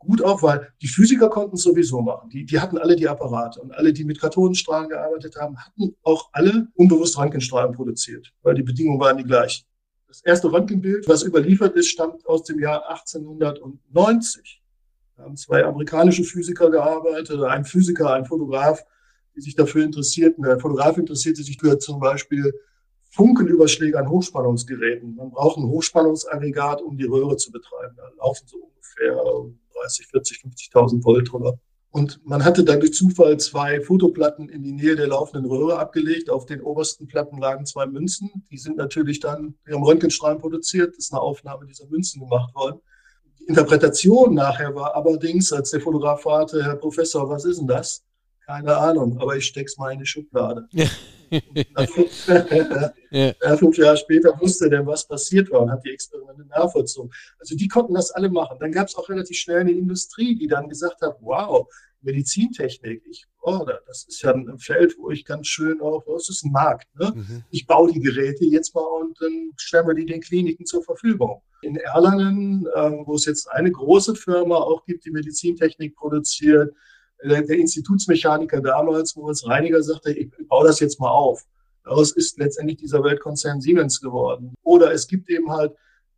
gut 0.01 0.23
auf, 0.23 0.43
weil 0.43 0.73
die 0.83 0.89
Physiker 0.89 1.29
konnten 1.29 1.57
es 1.57 1.63
sowieso 1.63 2.01
machen. 2.01 2.31
Die, 2.31 2.45
die 2.45 2.59
hatten 2.59 2.79
alle 2.79 2.97
die 2.97 3.09
Apparate 3.09 3.61
und 3.61 3.73
alle, 3.73 3.93
die 3.93 4.05
mit 4.05 4.21
Kathodenstrahlen 4.21 4.89
gearbeitet 4.89 5.37
haben, 5.37 5.57
hatten 5.59 5.95
auch 6.03 6.31
alle 6.33 6.69
unbewusst 6.75 7.17
Röntgenstrahlen 7.19 7.73
produziert, 7.73 8.33
weil 8.43 8.55
die 8.55 8.63
Bedingungen 8.63 8.99
waren 8.99 9.19
die 9.19 9.25
gleichen. 9.25 9.65
Das 10.09 10.23
erste 10.23 10.51
Röntgenbild, 10.51 11.07
was 11.07 11.23
überliefert 11.23 11.77
ist, 11.77 11.89
stammt 11.89 12.27
aus 12.27 12.43
dem 12.43 12.59
Jahr 12.59 12.89
1890. 12.91 14.61
Da 15.17 15.23
haben 15.23 15.37
zwei 15.37 15.65
amerikanische 15.65 16.25
Physiker 16.25 16.71
gearbeitet, 16.71 17.41
ein 17.43 17.65
Physiker, 17.65 18.15
ein 18.15 18.25
Fotograf, 18.25 18.83
die 19.37 19.41
sich 19.43 19.55
dafür 19.55 19.85
interessierten. 19.85 20.43
Der 20.43 20.59
Fotograf 20.59 20.97
interessierte 20.97 21.43
sich 21.43 21.59
für 21.61 21.79
zum 21.79 22.01
Beispiel 22.01 22.53
Funkenüberschläge 23.11 23.99
an 23.99 24.09
Hochspannungsgeräten. 24.09 25.15
Man 25.15 25.31
braucht 25.31 25.59
ein 25.59 25.69
Hochspannungsaggregat, 25.69 26.81
um 26.81 26.97
die 26.97 27.05
Röhre 27.05 27.37
zu 27.37 27.53
betreiben. 27.53 27.95
Da 27.97 28.09
laufen 28.19 28.47
so 28.49 28.57
ungefähr 28.57 29.53
30, 29.81 30.07
40, 30.07 30.43
50.000 30.45 31.05
Volt 31.05 31.33
drüber. 31.33 31.59
Und 31.93 32.21
man 32.25 32.45
hatte 32.45 32.63
dann 32.63 32.79
durch 32.79 32.95
Zufall 32.95 33.37
zwei 33.39 33.81
Fotoplatten 33.81 34.49
in 34.49 34.63
die 34.63 34.73
Nähe 34.73 34.95
der 34.95 35.09
laufenden 35.09 35.51
Röhre 35.51 35.79
abgelegt. 35.79 36.31
Auf 36.31 36.47
den 36.47 36.61
obersten 36.61 37.09
Platten 37.09 37.39
lagen 37.39 37.67
zwei 37.67 37.87
Münzen. 37.87 38.31
Die 38.51 38.59
sind 38.59 38.77
natürlich 38.77 39.19
dann, 39.19 39.57
haben 39.69 39.83
Röntgenstrahlen 39.83 40.39
produziert. 40.39 40.91
Das 40.91 41.07
ist 41.07 41.13
eine 41.13 41.21
Aufnahme 41.21 41.67
dieser 41.67 41.89
Münzen 41.89 42.21
gemacht 42.21 42.55
worden. 42.55 42.81
Die 43.41 43.47
Interpretation 43.47 44.35
nachher 44.35 44.75
war 44.77 44.95
allerdings, 44.95 45.53
als 45.53 45.71
der 45.71 45.81
Fotograf 45.81 46.23
fragte, 46.23 46.63
Herr 46.63 46.77
Professor, 46.77 47.29
was 47.29 47.45
ist 47.45 47.59
denn 47.59 47.67
das? 47.67 48.05
Keine 48.51 48.77
Ahnung, 48.77 49.17
aber 49.21 49.37
ich 49.37 49.47
steck's 49.47 49.79
mal 49.79 49.93
in 49.93 50.01
die 50.01 50.07
Schublade. 50.07 50.67
Ja. 50.73 50.87
ja. 53.11 53.57
Fünf 53.57 53.79
Jahre 53.79 53.97
später 53.97 54.37
wusste 54.41 54.69
er, 54.73 54.85
was 54.85 55.07
passiert 55.07 55.53
war 55.53 55.61
und 55.61 55.71
hat 55.71 55.85
die 55.85 55.91
Experimente 55.91 56.45
nachvollzogen. 56.47 57.13
Also 57.39 57.55
die 57.55 57.69
konnten 57.69 57.95
das 57.95 58.11
alle 58.11 58.29
machen. 58.29 58.57
Dann 58.59 58.73
gab 58.73 58.89
es 58.89 58.97
auch 58.97 59.09
relativ 59.09 59.39
schnell 59.39 59.61
eine 59.61 59.71
Industrie, 59.71 60.35
die 60.35 60.49
dann 60.49 60.69
gesagt 60.69 61.01
hat, 61.01 61.17
wow, 61.21 61.69
Medizintechnik, 62.03 63.05
ich, 63.09 63.27
oh, 63.43 63.65
das 63.87 64.05
ist 64.09 64.21
ja 64.23 64.33
ein 64.33 64.59
Feld, 64.59 64.97
wo 64.99 65.11
ich 65.11 65.25
ganz 65.25 65.47
schön 65.47 65.81
auch, 65.81 66.03
oh, 66.07 66.15
das 66.15 66.29
ist 66.31 66.45
ein 66.45 66.51
Markt. 66.51 66.89
Ne? 66.99 67.13
Mhm. 67.15 67.45
Ich 67.51 67.69
baue 67.69 67.93
die 67.93 68.01
Geräte 68.01 68.47
jetzt 68.47 68.75
mal 68.75 68.81
und 68.81 69.17
dann 69.21 69.53
stellen 69.59 69.87
wir 69.87 69.95
die 69.95 70.07
den 70.07 70.21
Kliniken 70.21 70.67
zur 70.67 70.83
Verfügung. 70.83 71.41
In 71.63 71.77
Erlangen, 71.77 72.67
ähm, 72.75 73.05
wo 73.07 73.15
es 73.15 73.27
jetzt 73.27 73.49
eine 73.49 73.71
große 73.71 74.17
Firma 74.17 74.57
auch 74.57 74.85
gibt, 74.87 75.05
die 75.05 75.13
Medizintechnik 75.13 75.95
produziert, 75.95 76.75
der, 77.25 77.43
der 77.43 77.59
Institutsmechaniker 77.59 78.61
damals, 78.61 79.17
Moritz 79.17 79.47
Reiniger, 79.47 79.83
sagte, 79.83 80.13
ich 80.13 80.31
baue 80.49 80.67
das 80.67 80.81
jetzt 80.81 81.01
mal 81.01 81.11
auf. 81.11 81.45
Daraus 81.85 82.13
ist 82.13 82.39
letztendlich 82.39 82.79
dieser 82.79 83.03
Weltkonzern 83.03 83.61
Siemens 83.61 84.01
geworden. 84.01 84.55
Oder 84.63 84.93
es 84.93 85.07
gibt 85.07 85.29
eben 85.31 85.51
halt 85.51 85.75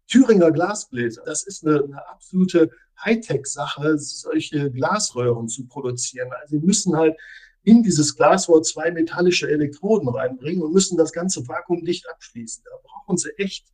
Thüringer 0.08 0.50
Glasbläser. 0.50 1.22
Das 1.24 1.44
ist 1.44 1.66
eine, 1.66 1.84
eine 1.84 2.08
absolute 2.08 2.70
Hightech-Sache, 3.04 3.98
solche 3.98 4.70
Glasröhren 4.70 5.48
zu 5.48 5.66
produzieren. 5.66 6.30
Also 6.40 6.58
sie 6.58 6.66
müssen 6.66 6.96
halt 6.96 7.16
in 7.64 7.82
dieses 7.82 8.16
Glasrohr 8.16 8.62
zwei 8.62 8.90
metallische 8.90 9.48
Elektroden 9.48 10.08
reinbringen 10.08 10.62
und 10.62 10.72
müssen 10.72 10.96
das 10.96 11.12
ganze 11.12 11.46
Vakuum 11.46 11.84
dicht 11.84 12.08
abschließen. 12.10 12.64
Da 12.64 12.76
brauchen 12.82 13.16
sie 13.16 13.30
echt 13.38 13.66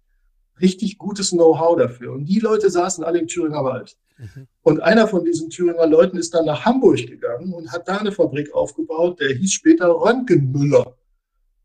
richtig 0.61 0.99
gutes 0.99 1.31
Know-how 1.31 1.77
dafür. 1.77 2.13
Und 2.13 2.27
die 2.27 2.41
Leute 2.41 2.71
saßen 2.71 3.05
alle 3.05 3.19
im 3.19 3.29
Thüringer 3.29 3.65
Wald. 3.65 3.97
Mhm. 4.19 4.49
Und 4.63 4.81
einer 4.81 5.09
von 5.09 5.25
diesen 5.25 5.51
Thüringer 5.51 5.87
Leuten 5.87 6.19
ist 6.19 6.35
dann 6.35 6.47
nach 6.47 6.65
Hamburg 6.65 7.07
gegangen 7.07 7.53
und 7.53 7.71
hat 7.73 7.89
da 7.89 7.99
eine 7.99 8.13
Fabrik 8.13 8.53
aufgebaut, 8.53 9.21
der 9.21 9.35
hieß 9.35 9.53
später 9.53 9.89
Röntgenmüller. 9.89 10.97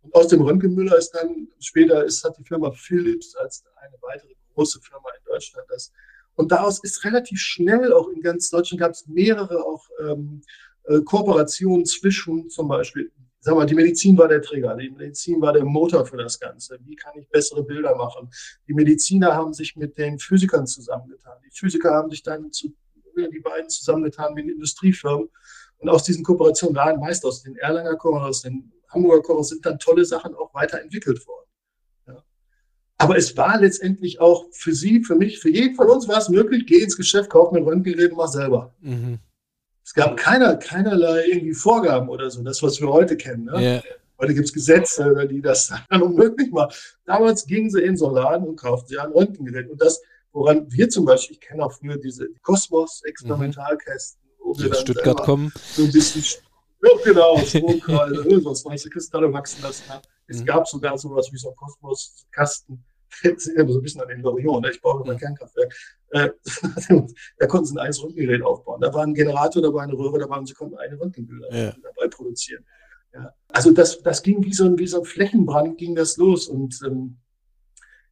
Und 0.02 0.16
aus 0.16 0.28
dem 0.28 0.42
Röntgenmüller 0.42 0.98
ist 0.98 1.12
dann 1.12 1.48
später 1.60 2.04
ist, 2.04 2.24
hat 2.24 2.38
die 2.38 2.44
Firma 2.44 2.72
Philips 2.72 3.36
als 3.36 3.64
eine 3.78 3.96
weitere 4.02 4.34
große 4.54 4.80
Firma 4.82 5.10
in 5.18 5.26
Deutschland 5.26 5.66
das. 5.70 5.92
Und 6.36 6.52
daraus 6.52 6.84
ist 6.84 7.04
relativ 7.06 7.40
schnell 7.40 7.94
auch 7.94 8.10
in 8.10 8.22
ganz 8.22 8.50
Deutschland 8.50 8.82
gab 8.82 8.92
es 8.92 9.08
mehrere 9.08 9.64
auch 9.66 9.88
ähm, 10.02 10.42
äh, 10.86 11.02
Kooperationen 11.02 11.86
zwischen 11.86 12.50
zum 12.50 12.68
Beispiel 12.68 13.12
sag 13.44 13.56
mal, 13.56 13.66
die 13.66 13.76
Medizin 13.76 14.18
war 14.18 14.30
der 14.30 14.42
Träger, 14.42 14.74
die 14.76 14.90
Medizin 14.90 15.42
war 15.42 15.52
der 15.52 15.66
Motor 15.66 16.06
für 16.06 16.16
das 16.16 16.40
Ganze. 16.40 16.80
Wie 16.86 16.96
kann 16.96 17.12
ich 17.20 17.28
bessere 17.28 17.62
Bilder 17.62 17.94
machen? 17.96 18.30
Die 18.68 18.74
Mediziner 18.74 19.36
haben 19.36 19.54
sich 19.54 19.76
mit 19.76 19.98
den 19.98 20.18
Physikern 20.18 20.66
zusammengetan. 20.66 21.34
Die 21.46 21.52
Physiker 21.52 21.92
haben 21.92 22.10
sich 22.10 22.24
dann 22.24 22.54
zu, 22.54 22.74
die 23.18 23.40
beiden 23.40 23.70
zusammengetan 23.70 24.34
mit 24.34 24.46
den 24.46 24.54
Industriefirmen. 24.54 25.28
Und 25.78 25.90
aus 25.90 26.06
diesen 26.06 26.24
Kooperationen 26.24 26.76
waren 26.76 27.02
meist 27.02 27.26
aus 27.26 27.44
den 27.44 27.58
Erlanger 27.58 27.98
Chor, 27.98 28.24
aus 28.24 28.44
den 28.44 28.72
Hamburger 28.88 29.22
Chor 29.24 29.44
sind 29.44 29.66
dann 29.66 29.78
tolle 29.78 30.06
Sachen 30.06 30.34
auch 30.36 30.54
weiterentwickelt 30.54 31.28
worden. 31.28 31.50
Ja. 32.08 32.24
Aber 32.98 33.18
es 33.18 33.36
war 33.36 33.60
letztendlich 33.60 34.22
auch 34.22 34.46
für 34.52 34.74
Sie, 34.74 35.04
für 35.04 35.16
mich, 35.16 35.40
für 35.40 35.50
jeden 35.50 35.76
von 35.76 35.90
uns 35.90 36.08
war 36.08 36.20
es 36.20 36.30
möglich, 36.30 36.66
geh 36.66 36.82
ins 36.82 36.96
Geschäft, 36.96 37.30
kauf 37.30 37.52
mir 37.52 37.58
ein 37.58 37.66
Röntgengerät 37.66 38.12
und 38.12 38.18
mach 38.18 38.30
selber. 38.30 38.74
Mhm. 38.80 39.20
Es 39.84 39.94
gab 39.94 40.18
keiner, 40.18 40.56
keinerlei 40.56 41.26
irgendwie 41.28 41.54
Vorgaben 41.54 42.10
oder 42.10 42.30
so, 42.30 42.42
das, 42.42 42.64
was 42.64 42.80
wir 42.80 42.88
heute 42.88 43.18
kennen. 43.18 43.46
Ne? 43.46 43.60
Yeah. 43.60 43.84
Heute 44.20 44.34
gibt 44.34 44.46
es 44.46 44.54
Gesetze, 44.54 45.28
die 45.30 45.42
das 45.42 45.74
dann 45.90 46.02
unmöglich 46.02 46.52
machen. 46.52 46.74
Damals 47.06 47.46
gingen 47.46 47.70
sie 47.70 47.82
in 47.82 47.98
so 47.98 48.08
einen 48.08 48.16
Laden 48.16 48.48
und 48.48 48.56
kauften 48.56 48.88
sie 48.88 48.98
ein 48.98 49.12
Röntgengerät. 49.12 49.70
Und 49.70 49.82
das, 49.82 50.02
woran 50.32 50.72
wir 50.72 50.88
zum 50.90 51.06
Beispiel, 51.06 51.36
ich 51.36 51.42
kenne 51.42 51.66
auch 51.66 51.74
früher 51.74 51.98
diese 51.98 52.30
Kosmos-Experimentalkästen, 52.42 54.22
wo 54.40 54.58
wir 54.58 54.70
dann 54.70 54.80
Stuttgart 54.80 55.22
kommen. 55.24 55.52
so 55.74 55.84
ein 55.84 55.92
bisschen, 55.92 56.24
ja, 56.82 56.90
genau, 57.04 57.38
Stromkreise, 57.40 58.42
sonst 58.42 58.66
weiße 58.66 58.90
Kristalle 58.90 59.32
wachsen 59.34 59.62
lassen. 59.62 59.84
Es 60.28 60.40
mhm. 60.40 60.46
gab 60.46 60.68
sogar 60.68 60.98
sowas 60.98 61.30
wie 61.32 61.38
so 61.38 61.50
einen 61.50 61.58
Kosmos-Kasten, 61.58 62.84
so 63.38 63.52
ein 63.56 63.82
bisschen 63.82 64.02
an 64.02 64.08
den 64.08 64.22
Lorion, 64.22 64.62
ne? 64.62 64.72
ich 64.72 64.82
brauche 64.82 65.06
mein 65.06 65.18
Kernkraftwerk. 65.18 65.74
Äh, 66.10 66.30
da 67.38 67.48
konnten 67.48 67.66
sie 67.66 67.76
ein 67.76 67.80
eigenes 67.80 68.04
Röntgengerät 68.04 68.42
aufbauen. 68.42 68.82
Da 68.82 68.94
war 68.94 69.04
ein 69.04 69.14
Generator, 69.14 69.62
da 69.62 69.74
war 69.74 69.84
eine 69.84 69.94
Röhre, 69.94 70.20
da 70.20 70.30
waren 70.30 70.46
sie 70.46 70.54
konnten 70.54 70.78
eine 70.78 71.00
Röntgenbilder 71.00 71.56
ja. 71.56 71.76
dabei 71.82 72.08
produzieren. 72.10 72.66
Ja. 73.14 73.34
Also 73.50 73.72
das, 73.72 74.02
das 74.02 74.24
ging 74.24 74.44
wie 74.44 74.54
so, 74.54 74.66
ein, 74.66 74.78
wie 74.78 74.88
so 74.88 75.00
ein 75.00 75.06
Flächenbrand, 75.06 75.78
ging 75.78 75.96
das 75.96 76.18
los. 76.18 76.48
Und 76.48 76.80
ähm, 76.86 77.18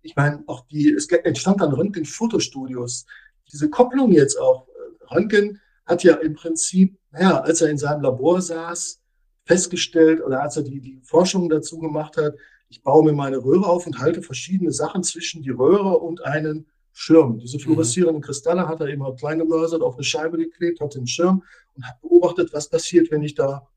ich 0.02 0.16
meine, 0.16 0.44
auch 0.48 0.66
die, 0.68 0.92
es 0.92 1.08
entstand 1.08 1.62
dann 1.62 1.74
Röntgen-Fotostudios. 1.74 3.06
Diese 3.52 3.70
Kopplung 3.70 4.12
jetzt 4.12 4.40
auch. 4.40 4.68
Äh, 4.68 5.14
Röntgen 5.14 5.60
hat 5.86 6.04
ja 6.04 6.16
im 6.16 6.36
Prinzip, 6.36 6.98
naja, 7.12 7.42
als 7.42 7.62
er 7.62 7.70
in 7.70 7.78
seinem 7.78 8.02
Labor 8.02 8.42
saß, 8.42 9.02
festgestellt 9.46 10.22
oder 10.22 10.42
als 10.42 10.58
er 10.58 10.64
die, 10.64 10.80
die 10.80 11.02
Forschung 11.04 11.50
dazu 11.50 11.80
gemacht 11.80 12.18
hat, 12.18 12.36
ich 12.72 12.82
baue 12.82 13.04
mir 13.04 13.12
meine 13.12 13.44
Röhre 13.44 13.68
auf 13.68 13.86
und 13.86 14.00
halte 14.00 14.22
verschiedene 14.22 14.72
Sachen 14.72 15.04
zwischen 15.04 15.44
die 15.44 15.50
Röhre 15.50 15.98
und 15.98 16.24
einen 16.24 16.68
Schirm. 16.94 17.38
Diese 17.38 17.58
mhm. 17.58 17.62
fluoreszierenden 17.64 18.22
Kristalle 18.22 18.68
hat 18.68 18.80
er 18.80 18.88
eben 18.88 19.04
halt 19.04 19.20
klein 19.20 19.40
gemörsert, 19.40 19.82
auf 19.82 19.96
eine 19.96 20.06
Scheibe 20.06 20.38
geklebt, 20.38 20.80
hat 20.80 20.96
den 20.96 21.06
Schirm 21.06 21.44
und 21.76 21.86
hat 21.86 22.00
beobachtet, 22.02 22.54
was 22.54 22.70
passiert, 22.70 23.12
wenn 23.12 23.24
ich 23.24 23.36
da 23.36 23.68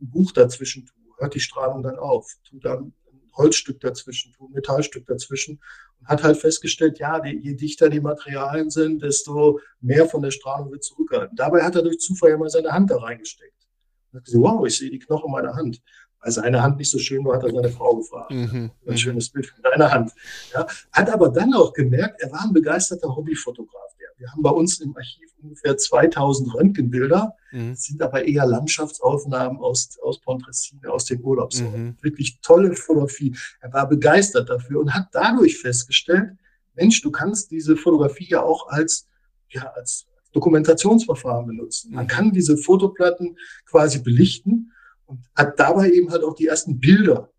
ein 0.00 0.10
Buch 0.10 0.30
dazwischen 0.30 0.86
tue. 0.86 0.96
Hört 1.18 1.34
die 1.34 1.40
Strahlung 1.40 1.82
dann 1.82 1.98
auf, 1.98 2.32
tut 2.48 2.64
dann 2.64 2.92
ein 3.12 3.30
Holzstück 3.36 3.80
dazwischen, 3.80 4.32
tut 4.32 4.50
ein 4.50 4.52
Metallstück 4.52 5.04
dazwischen 5.06 5.60
und 5.98 6.06
hat 6.06 6.22
halt 6.22 6.36
festgestellt, 6.36 7.00
ja, 7.00 7.18
die, 7.18 7.36
je 7.36 7.54
dichter 7.54 7.88
die 7.88 8.00
Materialien 8.00 8.70
sind, 8.70 9.02
desto 9.02 9.58
mehr 9.80 10.06
von 10.06 10.22
der 10.22 10.30
Strahlung 10.30 10.70
wird 10.70 10.84
zurückgehalten. 10.84 11.36
Dabei 11.36 11.64
hat 11.64 11.74
er 11.74 11.82
durch 11.82 11.98
Zufall 11.98 12.30
ja 12.30 12.38
mal 12.38 12.50
seine 12.50 12.70
Hand 12.70 12.92
da 12.92 12.98
reingesteckt. 12.98 13.66
Und 14.12 14.18
hat 14.18 14.26
gesagt, 14.26 14.44
wow, 14.44 14.64
ich 14.64 14.78
sehe 14.78 14.90
die 14.90 15.00
Knochen 15.00 15.32
meiner 15.32 15.56
Hand 15.56 15.82
weil 16.20 16.32
seine 16.32 16.62
Hand 16.62 16.78
nicht 16.78 16.90
so 16.90 16.98
schön 16.98 17.24
war, 17.24 17.36
hat 17.36 17.44
er 17.44 17.50
seine 17.50 17.68
Frau 17.68 17.96
gefragt. 17.96 18.30
Mhm. 18.30 18.70
Ein 18.86 18.98
schönes 18.98 19.30
Bild 19.30 19.46
von 19.46 19.62
deiner 19.62 19.90
Hand. 19.90 20.12
Ja, 20.52 20.66
hat 20.92 21.10
aber 21.10 21.28
dann 21.28 21.54
auch 21.54 21.72
gemerkt, 21.72 22.20
er 22.20 22.32
war 22.32 22.42
ein 22.42 22.52
begeisterter 22.52 23.14
Hobbyfotograf. 23.14 23.88
Wir 24.18 24.32
haben 24.32 24.42
bei 24.42 24.50
uns 24.50 24.80
im 24.80 24.96
Archiv 24.96 25.30
ungefähr 25.40 25.76
2000 25.76 26.52
Röntgenbilder, 26.52 27.36
mhm. 27.52 27.74
sind 27.74 28.02
aber 28.02 28.24
eher 28.24 28.46
Landschaftsaufnahmen 28.46 29.58
aus, 29.60 29.96
aus 30.02 30.20
Pontresina, 30.20 30.88
aus 30.88 31.04
den 31.04 31.22
Urlaubsorten. 31.22 31.84
Mhm. 31.84 31.96
Wirklich 32.02 32.40
tolle 32.40 32.74
Fotografie. 32.74 33.36
Er 33.60 33.72
war 33.72 33.88
begeistert 33.88 34.50
dafür 34.50 34.80
und 34.80 34.92
hat 34.92 35.08
dadurch 35.12 35.58
festgestellt, 35.58 36.32
Mensch, 36.74 37.00
du 37.00 37.10
kannst 37.10 37.50
diese 37.50 37.76
Fotografie 37.76 38.28
ja 38.28 38.42
auch 38.42 38.68
als, 38.68 39.08
ja, 39.50 39.72
als 39.74 40.06
Dokumentationsverfahren 40.32 41.46
benutzen. 41.46 41.92
Man 41.92 42.04
mhm. 42.04 42.08
kann 42.08 42.32
diese 42.32 42.56
Fotoplatten 42.56 43.36
quasi 43.66 44.00
belichten 44.00 44.72
und 45.08 45.20
hat 45.34 45.58
dabei 45.58 45.90
eben 45.90 46.10
halt 46.10 46.22
auch 46.22 46.34
die 46.34 46.46
ersten 46.46 46.78
Bilder, 46.78 47.32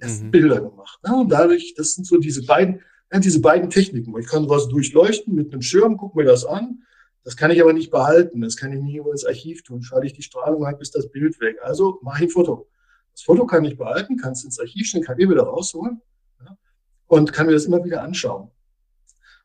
ersten 0.00 0.26
mhm. 0.26 0.30
Bilder 0.30 0.60
gemacht. 0.60 0.98
Ja, 1.04 1.12
und 1.12 1.28
dadurch, 1.30 1.74
das 1.76 1.94
sind 1.94 2.06
so 2.06 2.18
diese 2.18 2.44
beiden, 2.44 2.80
ja, 3.12 3.20
diese 3.20 3.40
beiden 3.40 3.70
Techniken. 3.70 4.18
Ich 4.18 4.26
kann 4.26 4.48
was 4.48 4.68
durchleuchten 4.68 5.34
mit 5.34 5.52
einem 5.52 5.62
Schirm, 5.62 5.96
guck 5.96 6.16
mir 6.16 6.24
das 6.24 6.44
an. 6.44 6.82
Das 7.24 7.36
kann 7.36 7.50
ich 7.50 7.60
aber 7.60 7.72
nicht 7.72 7.90
behalten. 7.90 8.40
Das 8.40 8.56
kann 8.56 8.72
ich 8.72 8.80
nie 8.80 8.98
ins 8.98 9.24
Archiv 9.24 9.62
tun. 9.62 9.82
Schalte 9.82 10.06
ich 10.06 10.14
die 10.14 10.22
Strahlung 10.22 10.66
halt, 10.66 10.78
bis 10.78 10.90
das 10.90 11.10
Bild 11.10 11.38
weg. 11.40 11.58
Also 11.62 12.00
mache 12.02 12.24
ich 12.24 12.30
ein 12.30 12.32
Foto. 12.32 12.68
Das 13.12 13.22
Foto 13.22 13.46
kann 13.46 13.64
ich 13.64 13.76
behalten, 13.76 14.16
kann 14.16 14.32
es 14.32 14.42
ins 14.44 14.58
Archiv 14.58 14.88
stellen, 14.88 15.04
kann 15.04 15.18
ich 15.18 15.28
wieder 15.28 15.42
rausholen 15.42 16.00
ja, 16.44 16.56
und 17.06 17.32
kann 17.32 17.46
mir 17.46 17.52
das 17.52 17.66
immer 17.66 17.84
wieder 17.84 18.02
anschauen. 18.02 18.50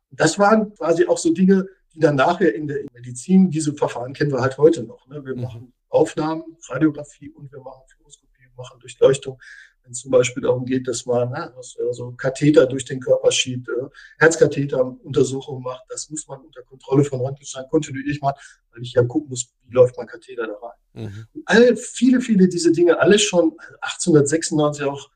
Und 0.09 0.19
das 0.21 0.39
waren 0.39 0.74
quasi 0.74 1.05
auch 1.05 1.17
so 1.17 1.33
Dinge, 1.33 1.67
die 1.93 2.00
dann 2.00 2.15
nachher 2.15 2.55
in 2.55 2.67
der 2.67 2.86
Medizin, 2.93 3.50
diese 3.50 3.74
Verfahren 3.74 4.13
kennen 4.13 4.31
wir 4.31 4.39
halt 4.39 4.57
heute 4.57 4.83
noch. 4.83 5.05
Ne? 5.07 5.24
Wir 5.25 5.36
mhm. 5.36 5.41
machen 5.41 5.74
Aufnahmen, 5.89 6.44
Radiografie 6.70 7.29
und 7.29 7.51
wir 7.51 7.60
machen 7.60 7.84
Fluoroskopie, 7.88 8.44
wir 8.44 8.63
machen 8.63 8.79
Durchleuchtung. 8.79 9.39
Wenn 9.84 9.91
es 9.94 10.00
zum 10.00 10.12
Beispiel 10.12 10.44
darum 10.44 10.65
geht, 10.65 10.88
dass 10.88 11.06
man 11.06 11.29
na, 11.32 11.53
also 11.56 12.12
Katheter 12.12 12.65
durch 12.65 12.84
den 12.84 13.00
Körper 13.00 13.32
schiebt, 13.32 13.70
äh, 13.70 13.88
Herzkatheteruntersuchungen 14.20 15.63
macht, 15.63 15.84
das 15.88 16.10
muss 16.10 16.27
man 16.27 16.41
unter 16.41 16.62
Kontrolle 16.63 17.06
von 17.06 17.22
Röntgenstein 17.22 17.65
kontinuierlich 17.70 18.20
machen, 18.20 18.38
weil 18.74 18.82
ich 18.82 18.94
ja 18.94 19.03
gucken 19.03 19.29
muss, 19.29 19.53
wie 19.63 19.74
läuft 19.74 19.96
mein 19.98 20.08
Katheter 20.08 20.46
da 20.46 20.53
rein. 20.56 21.06
Mhm. 21.06 21.27
Und 21.34 21.44
alle, 21.46 21.77
viele, 21.77 22.20
viele 22.20 22.50
diese 22.50 22.74
Dinge, 22.74 23.00
alles 23.00 23.22
schon 23.22 23.56
1896 23.79 24.84
auch 24.84 25.10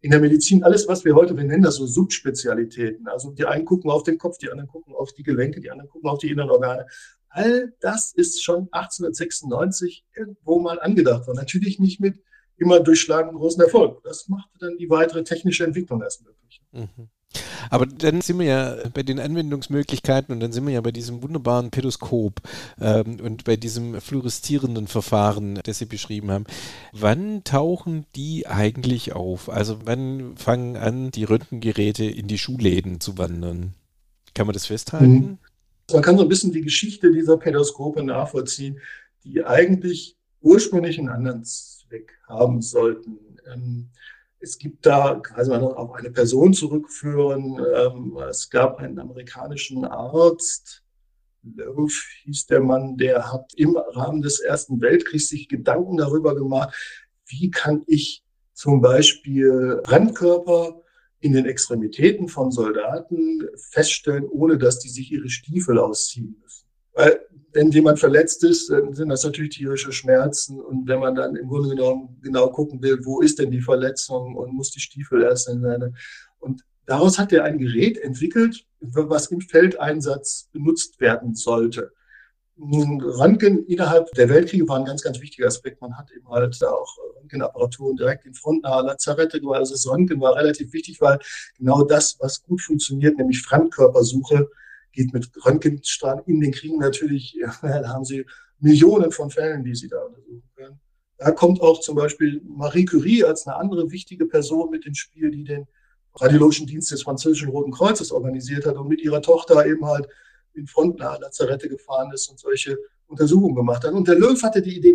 in 0.00 0.10
der 0.10 0.20
Medizin, 0.20 0.62
alles, 0.62 0.86
was 0.86 1.04
wir 1.04 1.14
heute, 1.14 1.36
wir 1.36 1.44
nennen 1.44 1.62
das 1.62 1.76
so 1.76 1.86
Subspezialitäten. 1.86 3.08
Also 3.08 3.32
die 3.32 3.44
einen 3.44 3.64
gucken 3.64 3.90
auf 3.90 4.04
den 4.04 4.18
Kopf, 4.18 4.38
die 4.38 4.50
anderen 4.50 4.68
gucken 4.68 4.94
auf 4.94 5.12
die 5.12 5.22
Gelenke, 5.22 5.60
die 5.60 5.70
anderen 5.70 5.90
gucken 5.90 6.08
auf 6.08 6.18
die 6.18 6.30
inneren 6.30 6.50
Organe. 6.50 6.86
All 7.30 7.72
das 7.80 8.12
ist 8.12 8.42
schon 8.42 8.68
1896 8.72 10.04
irgendwo 10.16 10.60
mal 10.60 10.80
angedacht 10.80 11.26
worden. 11.26 11.38
Natürlich 11.38 11.78
nicht 11.78 12.00
mit 12.00 12.22
immer 12.56 12.80
durchschlagenden 12.80 13.38
großen 13.38 13.62
Erfolg. 13.62 14.02
Das 14.04 14.28
machte 14.28 14.58
dann 14.58 14.76
die 14.78 14.90
weitere 14.90 15.22
technische 15.24 15.64
Entwicklung 15.64 16.02
erst 16.02 16.24
möglich. 16.24 16.60
Mhm. 16.72 17.08
Aber 17.70 17.86
dann 17.86 18.20
sind 18.22 18.38
wir 18.38 18.46
ja 18.46 18.76
bei 18.94 19.02
den 19.02 19.20
Anwendungsmöglichkeiten 19.20 20.32
und 20.32 20.40
dann 20.40 20.52
sind 20.52 20.66
wir 20.66 20.72
ja 20.72 20.80
bei 20.80 20.92
diesem 20.92 21.22
wunderbaren 21.22 21.70
Pedoskop 21.70 22.40
ähm, 22.80 23.18
und 23.22 23.44
bei 23.44 23.56
diesem 23.56 24.00
fluoreszierenden 24.00 24.86
Verfahren, 24.86 25.60
das 25.64 25.78
Sie 25.78 25.84
beschrieben 25.84 26.30
haben. 26.30 26.44
Wann 26.92 27.44
tauchen 27.44 28.06
die 28.16 28.46
eigentlich 28.46 29.12
auf? 29.12 29.50
Also 29.50 29.80
wann 29.84 30.36
fangen 30.36 30.76
an, 30.76 31.10
die 31.10 31.24
Röntgengeräte 31.24 32.04
in 32.04 32.28
die 32.28 32.38
Schuhläden 32.38 33.00
zu 33.00 33.18
wandern? 33.18 33.74
Kann 34.34 34.46
man 34.46 34.54
das 34.54 34.66
festhalten? 34.66 35.38
Man 35.92 36.02
kann 36.02 36.18
so 36.18 36.22
ein 36.22 36.28
bisschen 36.28 36.52
die 36.52 36.60
Geschichte 36.60 37.10
dieser 37.10 37.38
Pädoskope 37.38 38.02
nachvollziehen, 38.02 38.80
die 39.24 39.44
eigentlich 39.44 40.16
ursprünglich 40.40 40.98
einen 40.98 41.08
anderen 41.08 41.44
Zweck 41.44 42.18
haben 42.28 42.60
sollten. 42.60 43.18
Ähm, 43.52 43.88
es 44.40 44.58
gibt 44.58 44.84
da, 44.86 45.16
quasi 45.16 45.50
man 45.50 45.62
auf 45.62 45.92
eine 45.94 46.10
Person 46.10 46.52
zurückführen. 46.52 47.58
Ähm, 47.74 48.18
es 48.28 48.50
gab 48.50 48.78
einen 48.78 48.98
amerikanischen 48.98 49.84
Arzt, 49.84 50.84
Löw 51.42 51.92
hieß 52.24 52.46
der 52.46 52.60
Mann, 52.60 52.96
der 52.96 53.32
hat 53.32 53.52
im 53.54 53.76
Rahmen 53.76 54.22
des 54.22 54.40
Ersten 54.40 54.80
Weltkriegs 54.80 55.28
sich 55.28 55.48
Gedanken 55.48 55.96
darüber 55.96 56.34
gemacht, 56.34 56.74
wie 57.26 57.50
kann 57.50 57.82
ich 57.86 58.24
zum 58.52 58.80
Beispiel 58.80 59.80
Brandkörper 59.84 60.82
in 61.20 61.32
den 61.32 61.46
Extremitäten 61.46 62.28
von 62.28 62.50
Soldaten 62.50 63.46
feststellen, 63.70 64.26
ohne 64.28 64.58
dass 64.58 64.78
die 64.78 64.88
sich 64.88 65.10
ihre 65.10 65.28
Stiefel 65.28 65.78
ausziehen 65.78 66.36
müssen. 66.42 66.66
Weil 66.94 67.20
wenn 67.52 67.70
jemand 67.70 67.98
verletzt 67.98 68.44
ist, 68.44 68.70
dann 68.70 68.92
sind 68.92 69.08
das 69.08 69.24
natürlich 69.24 69.56
tierische 69.56 69.92
Schmerzen. 69.92 70.60
Und 70.60 70.86
wenn 70.88 71.00
man 71.00 71.14
dann 71.14 71.36
im 71.36 71.48
Grunde 71.48 71.70
genommen 71.70 72.20
genau 72.22 72.50
gucken 72.50 72.82
will, 72.82 72.98
wo 73.04 73.20
ist 73.20 73.38
denn 73.38 73.50
die 73.50 73.60
Verletzung 73.60 74.36
und 74.36 74.52
muss 74.52 74.70
die 74.70 74.80
Stiefel 74.80 75.22
erst 75.22 75.48
in 75.48 75.62
seine. 75.62 75.94
Und 76.38 76.64
daraus 76.86 77.18
hat 77.18 77.32
er 77.32 77.44
ein 77.44 77.58
Gerät 77.58 77.98
entwickelt, 77.98 78.64
was 78.80 79.30
im 79.30 79.40
Feldeinsatz 79.40 80.48
benutzt 80.52 81.00
werden 81.00 81.34
sollte. 81.34 81.92
Röntgen 82.60 83.64
innerhalb 83.66 84.10
der 84.12 84.28
Weltkriege 84.28 84.66
war 84.68 84.78
ein 84.78 84.84
ganz, 84.84 85.02
ganz 85.02 85.20
wichtiger 85.20 85.46
Aspekt. 85.46 85.80
Man 85.80 85.96
hat 85.96 86.10
eben 86.10 86.28
halt 86.28 86.62
auch 86.64 86.96
Röntgenapparaturen 87.16 87.96
direkt 87.96 88.26
in 88.26 88.34
frontnahe 88.34 88.84
Lazarette. 88.84 89.40
Also 89.52 89.74
das 89.74 89.86
Röntgen 89.88 90.20
war 90.20 90.34
relativ 90.34 90.72
wichtig, 90.72 91.00
weil 91.00 91.18
genau 91.56 91.84
das, 91.84 92.16
was 92.20 92.42
gut 92.42 92.60
funktioniert, 92.60 93.16
nämlich 93.16 93.42
Fremdkörpersuche, 93.42 94.48
geht 94.92 95.12
mit 95.12 95.30
Röntgenstrahlen 95.44 96.24
in 96.26 96.40
den 96.40 96.52
Kriegen 96.52 96.78
natürlich, 96.78 97.38
da 97.62 97.88
haben 97.88 98.04
sie 98.04 98.26
Millionen 98.58 99.12
von 99.12 99.30
Fällen, 99.30 99.62
die 99.62 99.74
sie 99.74 99.88
da 99.88 100.00
untersuchen 100.00 100.50
können. 100.56 100.80
Da 101.18 101.30
kommt 101.30 101.60
auch 101.60 101.80
zum 101.80 101.96
Beispiel 101.96 102.40
Marie 102.44 102.84
Curie 102.84 103.24
als 103.24 103.46
eine 103.46 103.56
andere 103.56 103.90
wichtige 103.90 104.26
Person 104.26 104.70
mit 104.70 104.86
ins 104.86 104.98
Spiel, 104.98 105.30
die 105.30 105.44
den 105.44 105.66
radiologischen 106.14 106.66
Dienst 106.66 106.90
des 106.90 107.02
französischen 107.02 107.50
Roten 107.50 107.70
Kreuzes 107.70 108.10
organisiert 108.10 108.66
hat 108.66 108.76
und 108.76 108.88
mit 108.88 109.00
ihrer 109.00 109.22
Tochter 109.22 109.64
eben 109.66 109.84
halt 109.84 110.08
in 110.54 110.66
frontnahe 110.66 111.20
Lazarette 111.20 111.68
gefahren 111.68 112.10
ist 112.12 112.28
und 112.28 112.38
solche 112.38 112.78
Untersuchungen 113.06 113.54
gemacht 113.54 113.84
hat. 113.84 113.92
Und 113.92 114.08
der 114.08 114.16
Löw 114.16 114.40
hatte 114.42 114.62
die 114.62 114.76
Idee, 114.76 114.94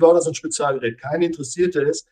war 0.00 0.14
das 0.14 0.26
ein 0.26 0.34
Spezialgerät, 0.34 1.00
kein 1.00 1.22
interessierte 1.22 1.82
es. 1.82 2.06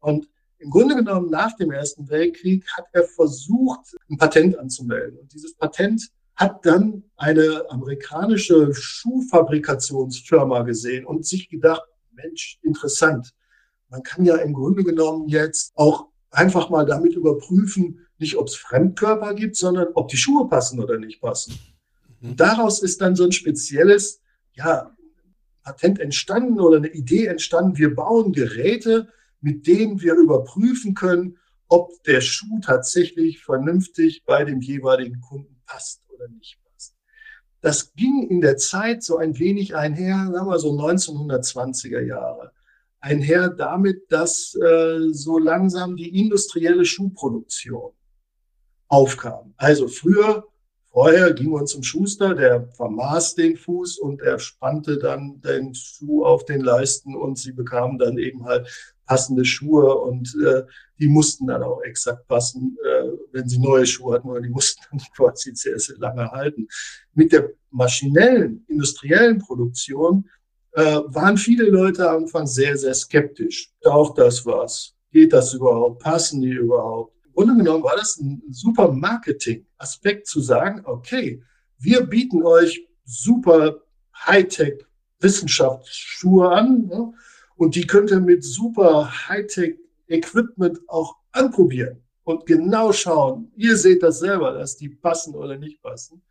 Und 0.00 0.28
im 0.58 0.70
Grunde 0.70 0.94
genommen 0.94 1.30
nach 1.30 1.56
dem 1.56 1.70
Ersten 1.70 2.08
Weltkrieg 2.08 2.66
hat 2.76 2.86
er 2.92 3.04
versucht, 3.04 3.96
ein 4.10 4.18
Patent 4.18 4.58
anzumelden. 4.58 5.18
Und 5.18 5.32
dieses 5.32 5.54
Patent 5.54 6.10
hat 6.36 6.64
dann 6.66 7.04
eine 7.16 7.64
amerikanische 7.70 8.72
Schuhfabrikationsfirma 8.74 10.62
gesehen 10.62 11.06
und 11.06 11.26
sich 11.26 11.48
gedacht, 11.48 11.82
Mensch, 12.12 12.58
interessant. 12.62 13.32
Man 13.88 14.02
kann 14.02 14.24
ja 14.24 14.36
im 14.36 14.52
Grunde 14.52 14.84
genommen 14.84 15.28
jetzt 15.28 15.72
auch 15.74 16.08
einfach 16.30 16.70
mal 16.70 16.84
damit 16.84 17.14
überprüfen, 17.14 18.06
nicht 18.18 18.36
ob 18.36 18.46
es 18.46 18.54
Fremdkörper 18.56 19.34
gibt, 19.34 19.56
sondern 19.56 19.88
ob 19.94 20.08
die 20.08 20.16
Schuhe 20.16 20.48
passen 20.48 20.80
oder 20.80 20.98
nicht 20.98 21.20
passen. 21.20 21.58
Und 22.20 22.40
daraus 22.40 22.82
ist 22.82 23.00
dann 23.00 23.16
so 23.16 23.24
ein 23.24 23.32
spezielles, 23.32 24.20
ja, 24.52 24.94
Patent 25.62 26.00
entstanden 26.00 26.60
oder 26.60 26.78
eine 26.78 26.88
Idee 26.92 27.26
entstanden. 27.26 27.78
Wir 27.78 27.94
bauen 27.94 28.32
Geräte, 28.32 29.08
mit 29.40 29.66
denen 29.66 30.00
wir 30.00 30.14
überprüfen 30.14 30.94
können, 30.94 31.38
ob 31.68 32.02
der 32.04 32.20
Schuh 32.20 32.60
tatsächlich 32.60 33.42
vernünftig 33.42 34.24
bei 34.24 34.44
dem 34.44 34.60
jeweiligen 34.60 35.20
Kunden 35.20 35.60
passt 35.66 36.02
oder 36.08 36.28
nicht 36.28 36.58
passt. 36.64 36.94
Das 37.60 37.94
ging 37.94 38.26
in 38.28 38.40
der 38.40 38.56
Zeit 38.56 39.02
so 39.02 39.18
ein 39.18 39.38
wenig 39.38 39.76
einher, 39.76 40.30
sagen 40.32 40.48
wir 40.48 40.58
so 40.58 40.72
1920er 40.72 42.00
Jahre, 42.00 42.52
einher 43.00 43.48
damit, 43.50 44.10
dass 44.10 44.54
äh, 44.56 45.08
so 45.12 45.38
langsam 45.38 45.96
die 45.96 46.18
industrielle 46.18 46.84
Schuhproduktion 46.84 47.92
aufkam. 48.88 49.54
Also 49.56 49.88
früher 49.88 50.46
Vorher 50.92 51.32
ging 51.32 51.50
man 51.50 51.68
zum 51.68 51.84
Schuster, 51.84 52.34
der 52.34 52.66
vermaß 52.72 53.36
den 53.36 53.56
Fuß 53.56 53.98
und 53.98 54.20
er 54.22 54.40
spannte 54.40 54.98
dann 54.98 55.40
den 55.40 55.72
Schuh 55.72 56.24
auf 56.24 56.44
den 56.44 56.62
Leisten 56.62 57.14
und 57.14 57.38
sie 57.38 57.52
bekamen 57.52 57.96
dann 57.98 58.18
eben 58.18 58.44
halt 58.44 58.68
passende 59.06 59.44
Schuhe 59.44 59.94
und 59.98 60.36
äh, 60.44 60.62
die 60.98 61.08
mussten 61.08 61.46
dann 61.46 61.62
auch 61.62 61.80
exakt 61.82 62.26
passen, 62.26 62.76
äh, 62.84 63.08
wenn 63.32 63.48
sie 63.48 63.58
neue 63.58 63.86
Schuhe 63.86 64.14
hatten, 64.14 64.28
weil 64.28 64.42
die 64.42 64.48
mussten 64.48 64.82
dann 64.90 65.00
quasi 65.16 65.52
sehr, 65.54 65.78
sehr 65.78 65.98
lange 65.98 66.28
halten. 66.30 66.66
Mit 67.14 67.32
der 67.32 67.50
maschinellen, 67.70 68.64
industriellen 68.68 69.38
Produktion 69.38 70.28
äh, 70.72 71.00
waren 71.06 71.36
viele 71.36 71.70
Leute 71.70 72.08
am 72.08 72.24
Anfang 72.24 72.46
sehr, 72.46 72.76
sehr 72.76 72.94
skeptisch. 72.94 73.72
Taucht 73.82 74.18
das 74.18 74.44
was? 74.44 74.94
Geht 75.12 75.32
das 75.32 75.54
überhaupt? 75.54 76.02
Passen 76.02 76.40
die 76.42 76.52
überhaupt? 76.52 77.19
Grunde 77.40 77.64
genommen 77.64 77.84
war 77.84 77.96
das 77.96 78.18
ein 78.18 78.42
super 78.50 78.92
Marketing-Aspekt 78.92 80.26
zu 80.26 80.40
sagen, 80.40 80.82
okay, 80.84 81.42
wir 81.78 82.02
bieten 82.02 82.42
euch 82.42 82.86
super 83.04 83.80
Hightech 84.14 84.84
Wissenschaftsschuhe 85.20 86.50
an 86.50 86.86
ne? 86.86 87.14
und 87.56 87.76
die 87.76 87.86
könnt 87.86 88.10
ihr 88.10 88.20
mit 88.20 88.44
super 88.44 89.10
Hightech 89.28 89.78
Equipment 90.06 90.80
auch 90.86 91.16
anprobieren 91.32 92.02
und 92.24 92.44
genau 92.44 92.92
schauen. 92.92 93.50
Ihr 93.56 93.78
seht 93.78 94.02
das 94.02 94.18
selber, 94.18 94.52
dass 94.52 94.76
die 94.76 94.90
passen 94.90 95.34
oder 95.34 95.56
nicht 95.56 95.80
passen. 95.80 96.22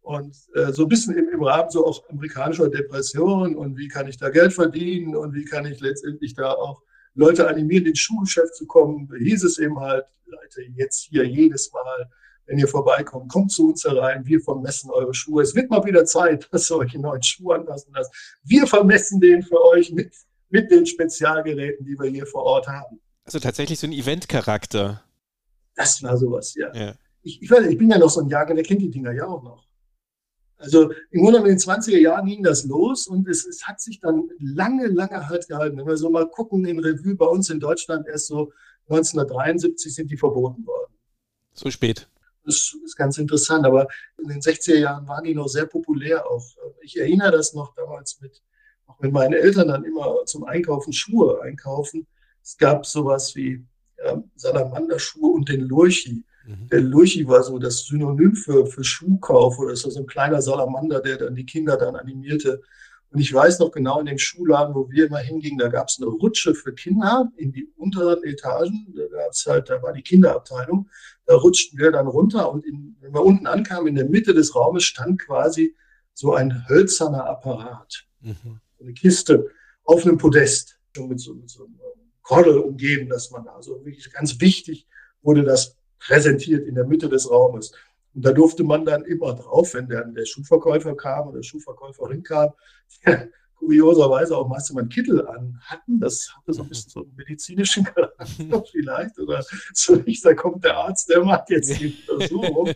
Und 0.00 0.36
äh, 0.54 0.72
so 0.72 0.84
ein 0.84 0.88
bisschen 0.88 1.16
im, 1.16 1.28
im 1.28 1.42
Rahmen 1.42 1.70
so 1.70 1.84
auch 1.84 2.08
amerikanischer 2.08 2.68
Depression 2.68 3.56
und 3.56 3.76
wie 3.76 3.88
kann 3.88 4.06
ich 4.06 4.16
da 4.16 4.30
Geld 4.30 4.52
verdienen 4.52 5.16
und 5.16 5.34
wie 5.34 5.44
kann 5.44 5.66
ich 5.66 5.80
letztendlich 5.80 6.34
da 6.34 6.52
auch 6.52 6.82
Leute 7.16 7.48
animieren, 7.48 7.86
ins 7.86 7.98
Schulgeschäft 7.98 8.54
zu 8.54 8.66
kommen, 8.66 9.10
hieß 9.18 9.42
es 9.44 9.58
eben 9.58 9.80
halt, 9.80 10.04
Leute, 10.26 10.62
jetzt 10.76 11.08
hier 11.10 11.24
jedes 11.24 11.72
Mal, 11.72 12.10
wenn 12.46 12.58
ihr 12.58 12.68
vorbeikommt, 12.68 13.30
kommt 13.30 13.50
zu 13.50 13.70
uns 13.70 13.84
herein, 13.84 14.24
wir 14.26 14.40
vermessen 14.40 14.90
eure 14.90 15.14
Schuhe. 15.14 15.42
Es 15.42 15.54
wird 15.54 15.70
mal 15.70 15.84
wieder 15.84 16.04
Zeit, 16.04 16.48
dass 16.52 16.70
ihr 16.70 16.76
euch 16.76 16.94
einen 16.94 17.02
neuen 17.02 17.22
Schuh 17.22 17.52
anpassen 17.52 17.92
lasst. 17.94 18.12
Wir 18.44 18.66
vermessen 18.66 19.20
den 19.20 19.42
für 19.42 19.62
euch 19.64 19.90
mit, 19.92 20.14
mit 20.50 20.70
den 20.70 20.86
Spezialgeräten, 20.86 21.84
die 21.84 21.98
wir 21.98 22.10
hier 22.10 22.26
vor 22.26 22.44
Ort 22.44 22.68
haben. 22.68 23.00
Also 23.24 23.40
tatsächlich 23.40 23.80
so 23.80 23.86
ein 23.86 23.92
Event-Charakter. 23.92 25.02
Das 25.74 26.02
war 26.02 26.16
sowas, 26.16 26.54
ja. 26.54 26.72
ja. 26.74 26.94
Ich, 27.22 27.42
ich, 27.42 27.50
weiß, 27.50 27.66
ich 27.66 27.76
bin 27.76 27.90
ja 27.90 27.98
noch 27.98 28.10
so 28.10 28.20
ein 28.20 28.28
Jahrgang, 28.28 28.56
der 28.56 28.64
kennt 28.64 28.82
die 28.82 28.90
Dinger 28.90 29.12
ja 29.12 29.26
auch 29.26 29.42
noch. 29.42 29.66
Also 30.58 30.90
im 31.10 31.22
Grunde 31.22 31.40
in 31.40 31.44
den 31.44 31.58
20er 31.58 31.98
Jahren 31.98 32.26
ging 32.26 32.42
das 32.42 32.64
los 32.64 33.06
und 33.06 33.28
es, 33.28 33.44
es, 33.44 33.66
hat 33.66 33.80
sich 33.80 34.00
dann 34.00 34.28
lange, 34.38 34.86
lange 34.86 35.28
halt 35.28 35.46
gehalten. 35.48 35.76
Wenn 35.76 35.86
wir 35.86 35.96
so 35.96 36.08
mal 36.08 36.28
gucken 36.28 36.64
in 36.64 36.78
Revue 36.78 37.14
bei 37.14 37.26
uns 37.26 37.50
in 37.50 37.60
Deutschland, 37.60 38.06
erst 38.06 38.28
so 38.28 38.52
1973 38.88 39.94
sind 39.94 40.10
die 40.10 40.16
verboten 40.16 40.66
worden. 40.66 40.94
So 41.52 41.70
spät. 41.70 42.08
Das 42.44 42.74
ist 42.84 42.96
ganz 42.96 43.18
interessant, 43.18 43.66
aber 43.66 43.88
in 44.18 44.28
den 44.28 44.40
60er 44.40 44.76
Jahren 44.76 45.06
waren 45.08 45.24
die 45.24 45.34
noch 45.34 45.48
sehr 45.48 45.66
populär 45.66 46.30
auch. 46.30 46.44
Ich 46.80 46.98
erinnere 46.98 47.32
das 47.32 47.52
noch 47.54 47.74
damals 47.74 48.20
mit, 48.20 48.40
auch 48.86 48.98
mit 49.00 49.12
meinen 49.12 49.34
Eltern 49.34 49.68
dann 49.68 49.84
immer 49.84 50.24
zum 50.26 50.44
Einkaufen 50.44 50.92
Schuhe 50.92 51.42
einkaufen. 51.42 52.06
Es 52.42 52.56
gab 52.56 52.86
sowas 52.86 53.34
wie 53.34 53.66
ja, 53.98 54.22
Salamanderschuhe 54.36 55.32
und 55.32 55.48
den 55.48 55.62
Lurchi. 55.62 56.24
Mhm. 56.46 56.68
Der 56.68 56.80
Lurchi 56.80 57.26
war 57.26 57.42
so 57.42 57.58
das 57.58 57.84
Synonym 57.84 58.34
für, 58.34 58.66
für 58.66 58.84
Schuhkauf 58.84 59.58
oder 59.58 59.72
ist 59.72 59.82
so 59.82 59.98
ein 59.98 60.06
kleiner 60.06 60.40
Salamander, 60.40 61.00
der 61.00 61.18
dann 61.18 61.34
die 61.34 61.46
Kinder 61.46 61.76
dann 61.76 61.96
animierte. 61.96 62.62
Und 63.10 63.20
ich 63.20 63.32
weiß 63.32 63.58
noch 63.60 63.70
genau 63.70 64.00
in 64.00 64.06
dem 64.06 64.18
Schuhladen, 64.18 64.74
wo 64.74 64.90
wir 64.90 65.06
immer 65.06 65.18
hingingen, 65.18 65.58
da 65.58 65.68
gab 65.68 65.88
es 65.88 65.98
eine 65.98 66.06
Rutsche 66.06 66.54
für 66.54 66.74
Kinder 66.74 67.30
in 67.36 67.52
die 67.52 67.68
unteren 67.76 68.22
Etagen. 68.24 68.94
Da 68.96 69.06
gab's 69.06 69.46
halt, 69.46 69.70
da 69.70 69.82
war 69.82 69.92
die 69.92 70.02
Kinderabteilung. 70.02 70.88
Da 71.24 71.34
rutschten 71.34 71.78
wir 71.78 71.90
dann 71.90 72.06
runter 72.06 72.50
und 72.50 72.64
in, 72.64 72.96
wenn 73.00 73.12
wir 73.12 73.24
unten 73.24 73.46
ankamen, 73.46 73.88
in 73.88 73.94
der 73.96 74.08
Mitte 74.08 74.34
des 74.34 74.54
Raumes 74.54 74.84
stand 74.84 75.20
quasi 75.20 75.74
so 76.14 76.34
ein 76.34 76.68
hölzerner 76.68 77.26
Apparat. 77.26 78.06
Mhm. 78.20 78.60
Eine 78.80 78.92
Kiste 78.92 79.50
auf 79.84 80.04
einem 80.04 80.18
Podest, 80.18 80.78
mit 80.96 81.20
so, 81.20 81.34
mit 81.34 81.50
so 81.50 81.64
einem 81.64 81.78
Kordel 82.22 82.58
umgeben, 82.58 83.08
dass 83.08 83.30
man 83.30 83.46
also 83.48 83.84
wirklich 83.84 84.10
ganz 84.12 84.40
wichtig 84.40 84.86
wurde 85.22 85.42
das 85.42 85.75
präsentiert 85.98 86.66
in 86.66 86.74
der 86.74 86.86
Mitte 86.86 87.08
des 87.08 87.30
Raumes. 87.30 87.72
Und 88.14 88.24
da 88.24 88.32
durfte 88.32 88.64
man 88.64 88.84
dann 88.84 89.04
immer 89.04 89.34
drauf, 89.34 89.74
wenn 89.74 89.88
der, 89.88 90.04
der 90.04 90.24
Schuhverkäufer 90.24 90.96
kam 90.96 91.28
oder 91.28 91.42
Schuhverkäuferin 91.42 92.22
kam, 92.22 92.52
kurioserweise 93.56 94.36
auch 94.36 94.50
einen 94.50 94.88
Kittel 94.88 95.26
an 95.26 95.60
hatten. 95.64 96.00
Das 96.00 96.30
hatte 96.36 96.52
so 96.52 96.62
ein 96.62 96.68
bisschen 96.68 96.90
so 96.90 97.00
einen 97.00 97.14
medizinischen 97.16 97.84
Charakter 97.94 98.64
vielleicht. 98.70 99.18
Oder 99.18 99.44
so 99.72 99.96
nicht, 99.96 100.24
da 100.24 100.34
kommt 100.34 100.64
der 100.64 100.76
Arzt, 100.76 101.08
der 101.10 101.24
macht 101.24 101.50
jetzt 101.50 101.78
die 101.80 101.96
Untersuchung. 102.08 102.72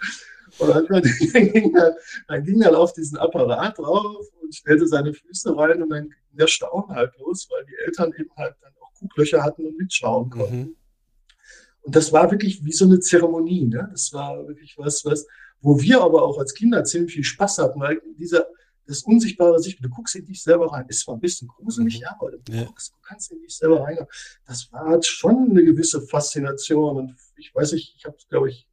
Und 0.59 0.69
dann, 0.69 0.87
dann, 0.89 1.03
ging 1.03 1.77
er, 1.77 1.97
dann 2.27 2.45
ging 2.45 2.61
er 2.63 2.77
auf 2.77 2.93
diesen 2.93 3.19
Apparat 3.19 3.79
drauf 3.79 4.27
und 4.43 4.55
stellte 4.55 4.87
seine 4.87 5.15
Füße 5.15 5.57
rein 5.57 5.83
und 5.83 5.91
dann 5.91 6.09
ging 6.09 6.19
der 6.33 6.49
Staunen 6.49 6.91
halt 6.91 7.17
los, 7.19 7.49
weil 7.51 7.65
die 7.67 7.77
Eltern 7.87 8.13
eben 8.19 8.31
halt 8.37 8.57
dann 8.61 8.73
auch 8.81 8.93
Kuglöcher 8.99 9.43
hatten 9.43 9.67
und 9.67 9.79
mitschauen 9.79 10.29
konnten. 10.29 10.57
Mhm. 10.57 10.77
Und 11.83 11.97
das 11.97 12.13
war 12.13 12.31
wirklich 12.31 12.65
wie 12.65 12.73
so 12.73 12.85
eine 12.85 13.01
Zeremonie. 13.01 13.67
Ne? 13.67 13.89
Das 13.91 14.13
war 14.13 14.47
wirklich 14.47 14.77
was, 14.77 15.05
was, 15.05 15.27
wo 15.61 15.81
wir 15.81 16.01
aber 16.03 16.23
auch 16.23 16.39
als 16.39 16.55
Kinder 16.55 16.85
ziemlich 16.85 17.15
viel 17.15 17.25
Spaß 17.25 17.59
hatten, 17.59 17.81
weil 17.81 18.01
dieser, 18.19 18.47
das 18.87 19.03
unsichtbare 19.03 19.59
Sicht, 19.61 19.83
du 19.83 19.89
guckst 19.89 20.17
in 20.17 20.27
dich 20.27 20.43
selber 20.43 20.73
rein. 20.73 20.85
Es 20.89 21.07
war 21.07 21.15
ein 21.15 21.21
bisschen 21.21 21.49
gruselig, 21.49 21.97
mhm. 21.97 22.03
ja, 22.03 22.17
aber 22.19 22.33
du, 22.33 22.53
ja. 22.53 22.65
Guckst, 22.65 22.93
du 22.93 22.99
kannst 23.03 23.31
in 23.31 23.41
dich 23.41 23.57
selber 23.57 23.83
rein. 23.83 23.99
Das 24.47 24.71
war 24.73 25.03
schon 25.03 25.51
eine 25.51 25.65
gewisse 25.65 26.03
Faszination. 26.03 26.97
Und 26.97 27.17
ich 27.37 27.55
weiß 27.55 27.73
nicht, 27.73 27.95
ich 27.97 28.05
habe, 28.05 28.17
glaube 28.29 28.51
ich, 28.51 28.67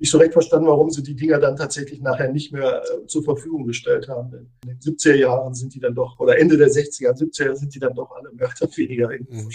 nicht 0.00 0.10
so 0.10 0.18
recht 0.18 0.32
verstanden, 0.32 0.66
warum 0.66 0.90
sie 0.90 1.02
die 1.02 1.14
Dinger 1.14 1.38
dann 1.38 1.56
tatsächlich 1.56 2.00
nachher 2.00 2.32
nicht 2.32 2.52
mehr 2.52 2.82
äh, 2.82 3.06
zur 3.06 3.22
Verfügung 3.22 3.66
gestellt 3.66 4.08
haben. 4.08 4.30
Denn 4.30 4.48
in 4.64 4.70
den 4.70 4.78
70er 4.78 5.14
Jahren 5.14 5.54
sind 5.54 5.74
die 5.74 5.80
dann 5.80 5.94
doch, 5.94 6.18
oder 6.18 6.38
Ende 6.38 6.56
der 6.56 6.68
60er, 6.68 7.12
70er 7.12 7.54
sind 7.54 7.74
die 7.74 7.78
dann 7.78 7.94
doch 7.94 8.10
alle 8.12 8.32
mehr 8.32 8.48
oder 8.60 8.76
weniger 8.76 9.10
in 9.10 9.26
mhm. 9.28 9.50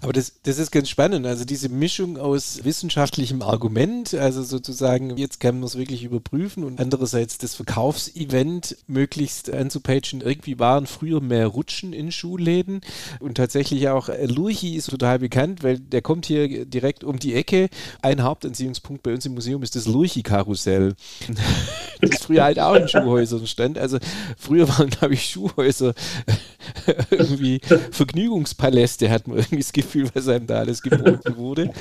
Aber 0.00 0.12
das, 0.12 0.32
das 0.42 0.58
ist 0.58 0.72
ganz 0.72 0.88
spannend. 0.88 1.26
Also 1.26 1.44
diese 1.44 1.68
Mischung 1.68 2.18
aus 2.18 2.64
wissenschaftlichem 2.64 3.40
Argument, 3.40 4.14
also 4.14 4.42
sozusagen, 4.42 5.16
jetzt 5.16 5.38
kann 5.38 5.60
man 5.60 5.64
es 5.64 5.78
wirklich 5.78 6.02
überprüfen 6.02 6.64
und 6.64 6.80
andererseits 6.80 7.38
das 7.38 7.54
Verkaufsevent 7.54 8.76
möglichst 8.88 9.52
anzupagen. 9.52 10.22
Irgendwie 10.22 10.58
waren 10.58 10.86
früher 10.86 11.20
mehr 11.20 11.46
Rutschen 11.46 11.92
in 11.92 12.10
Schuhläden 12.10 12.80
und 13.20 13.36
tatsächlich 13.36 13.88
auch 13.88 14.08
Lurchi 14.08 14.74
ist 14.74 14.90
total 14.90 15.20
bekannt, 15.20 15.62
weil 15.62 15.78
der 15.78 16.02
kommt 16.02 16.26
hier 16.26 16.64
direkt 16.64 17.04
um 17.04 17.20
die 17.20 17.34
Ecke. 17.34 17.68
Ein 18.02 18.24
Hauptanziehungspunkt 18.24 19.04
bei 19.04 19.12
uns 19.12 19.24
im 19.24 19.34
Museum 19.34 19.62
ist 19.62 19.76
das 19.76 19.83
das 19.84 19.92
Lurchi-Karussell, 19.92 20.94
das 22.00 22.22
früher 22.22 22.44
halt 22.44 22.58
auch 22.58 22.74
in 22.74 22.88
Schuhhäusern 22.88 23.46
stand. 23.46 23.78
Also 23.78 23.98
früher 24.36 24.68
waren, 24.68 24.90
glaube 24.90 25.14
ich, 25.14 25.26
Schuhhäuser 25.26 25.94
irgendwie 27.10 27.60
Vergnügungspaläste, 27.90 29.10
hat 29.10 29.28
man 29.28 29.38
irgendwie 29.38 29.58
das 29.58 29.72
Gefühl, 29.72 30.10
was 30.14 30.28
einem 30.28 30.46
da 30.46 30.58
alles 30.58 30.82
geboten 30.82 31.36
wurde. 31.36 31.72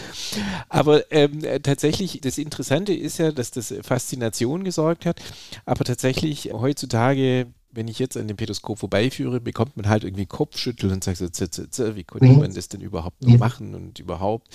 Aber 0.69 1.11
ähm, 1.11 1.41
tatsächlich, 1.63 2.21
das 2.21 2.37
Interessante 2.37 2.93
ist 2.93 3.19
ja, 3.19 3.31
dass 3.31 3.51
das 3.51 3.73
Faszination 3.81 4.63
gesorgt 4.63 5.05
hat, 5.05 5.21
aber 5.65 5.83
tatsächlich 5.83 6.51
heutzutage 6.53 7.47
wenn 7.73 7.87
ich 7.87 7.99
jetzt 7.99 8.17
an 8.17 8.27
dem 8.27 8.37
Petoskop 8.37 8.79
vorbeiführe, 8.79 9.41
bekommt 9.41 9.75
man 9.77 9.89
halt 9.89 10.03
irgendwie 10.03 10.25
Kopfschütteln 10.25 10.93
und 10.93 11.03
sagt 11.03 11.17
so, 11.17 11.27
z, 11.27 11.53
z, 11.53 11.73
z, 11.73 11.95
wie 11.95 12.03
konnte 12.03 12.27
mhm. 12.27 12.39
man 12.39 12.53
das 12.53 12.69
denn 12.69 12.81
überhaupt 12.81 13.23
noch 13.23 13.37
machen 13.37 13.73
und 13.73 13.99
überhaupt. 13.99 14.47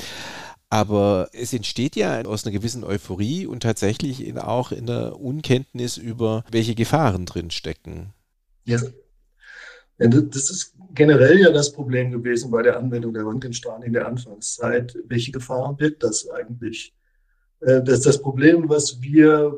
Aber 0.71 1.31
es 1.33 1.53
entsteht 1.53 1.97
ja 1.97 2.23
aus 2.25 2.45
einer 2.45 2.53
gewissen 2.53 2.85
Euphorie 2.85 3.47
und 3.47 3.63
tatsächlich 3.63 4.27
in, 4.27 4.39
auch 4.39 4.71
in 4.71 4.87
der 4.87 5.19
Unkenntnis 5.19 5.97
über, 5.97 6.45
welche 6.51 6.75
Gefahren 6.75 7.25
drin 7.25 7.51
stecken. 7.51 8.13
Ja. 8.65 8.79
ja. 9.99 10.09
Das 10.09 10.51
ist 10.51 10.75
generell 10.95 11.39
ja 11.39 11.51
das 11.51 11.73
Problem 11.73 12.13
gewesen 12.13 12.51
bei 12.51 12.63
der 12.63 12.77
Anwendung 12.77 13.15
der 13.15 13.25
Röntgenstrahlen 13.25 13.83
in 13.83 13.95
der 13.95 14.07
Anfangszeit. 14.07 14.97
Welche 15.07 15.33
Gefahren 15.33 15.77
birgt 15.77 16.03
das 16.03 16.29
eigentlich? 16.29 16.95
Äh, 17.61 17.83
das 17.83 18.03
das 18.03 18.21
Problem, 18.21 18.69
was 18.69 19.01
wir 19.01 19.57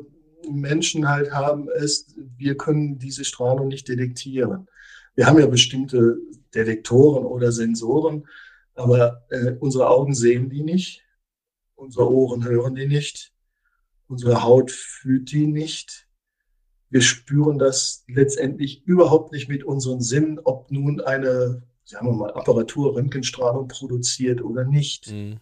Menschen 0.49 1.07
halt 1.07 1.31
haben, 1.31 1.69
ist, 1.69 2.15
wir 2.37 2.55
können 2.55 2.97
diese 2.97 3.25
Strahlung 3.25 3.67
nicht 3.67 3.87
detektieren. 3.87 4.67
Wir 5.15 5.27
haben 5.27 5.39
ja 5.39 5.45
bestimmte 5.45 6.17
Detektoren 6.55 7.25
oder 7.25 7.51
Sensoren, 7.51 8.25
aber 8.81 9.25
äh, 9.29 9.53
unsere 9.59 9.89
Augen 9.89 10.13
sehen 10.13 10.49
die 10.49 10.63
nicht, 10.63 11.03
unsere 11.75 12.11
Ohren 12.11 12.43
hören 12.43 12.75
die 12.75 12.87
nicht, 12.87 13.33
unsere 14.07 14.43
Haut 14.43 14.71
fühlt 14.71 15.31
die 15.31 15.47
nicht. 15.47 16.07
Wir 16.89 17.01
spüren 17.01 17.57
das 17.57 18.03
letztendlich 18.07 18.83
überhaupt 18.85 19.31
nicht 19.31 19.47
mit 19.47 19.63
unseren 19.63 20.01
Sinnen, 20.01 20.39
ob 20.43 20.69
nun 20.71 20.99
eine, 20.99 21.63
sagen 21.85 22.07
wir 22.07 22.13
mal, 22.13 22.33
Apparatur 22.33 22.95
Röntgenstrahlung 22.95 23.69
produziert 23.69 24.41
oder 24.41 24.65
nicht. 24.65 25.11
Mhm 25.11 25.39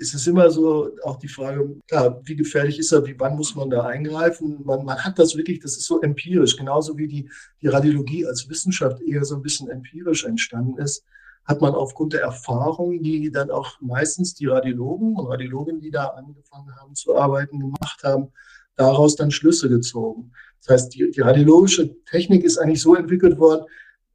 es 0.00 0.14
ist 0.14 0.26
immer 0.26 0.50
so 0.50 0.96
auch 1.04 1.16
die 1.16 1.28
Frage, 1.28 1.76
klar, 1.86 2.20
wie 2.24 2.34
gefährlich 2.34 2.78
ist 2.78 2.90
er, 2.90 3.04
wie 3.06 3.18
wann 3.18 3.36
muss 3.36 3.54
man 3.54 3.68
da 3.68 3.82
eingreifen? 3.82 4.64
Man, 4.64 4.84
man 4.84 4.98
hat 4.98 5.18
das 5.18 5.36
wirklich, 5.36 5.60
das 5.60 5.76
ist 5.76 5.84
so 5.84 6.00
empirisch, 6.00 6.56
genauso 6.56 6.96
wie 6.96 7.06
die, 7.06 7.30
die 7.60 7.66
Radiologie 7.66 8.26
als 8.26 8.48
Wissenschaft 8.48 9.00
eher 9.02 9.24
so 9.24 9.36
ein 9.36 9.42
bisschen 9.42 9.68
empirisch 9.68 10.24
entstanden 10.24 10.78
ist, 10.78 11.04
hat 11.44 11.60
man 11.60 11.74
aufgrund 11.74 12.12
der 12.12 12.22
Erfahrung, 12.22 13.02
die 13.02 13.30
dann 13.30 13.50
auch 13.50 13.80
meistens 13.80 14.34
die 14.34 14.46
Radiologen 14.46 15.16
und 15.16 15.26
Radiologinnen, 15.26 15.80
die 15.80 15.90
da 15.90 16.06
angefangen 16.08 16.74
haben 16.76 16.94
zu 16.94 17.16
arbeiten, 17.16 17.58
gemacht 17.58 18.02
haben, 18.04 18.32
daraus 18.76 19.16
dann 19.16 19.30
Schlüsse 19.30 19.68
gezogen. 19.68 20.32
Das 20.60 20.74
heißt, 20.74 20.94
die, 20.94 21.10
die 21.10 21.20
radiologische 21.20 22.02
Technik 22.04 22.44
ist 22.44 22.58
eigentlich 22.58 22.82
so 22.82 22.94
entwickelt 22.94 23.38
worden, 23.38 23.66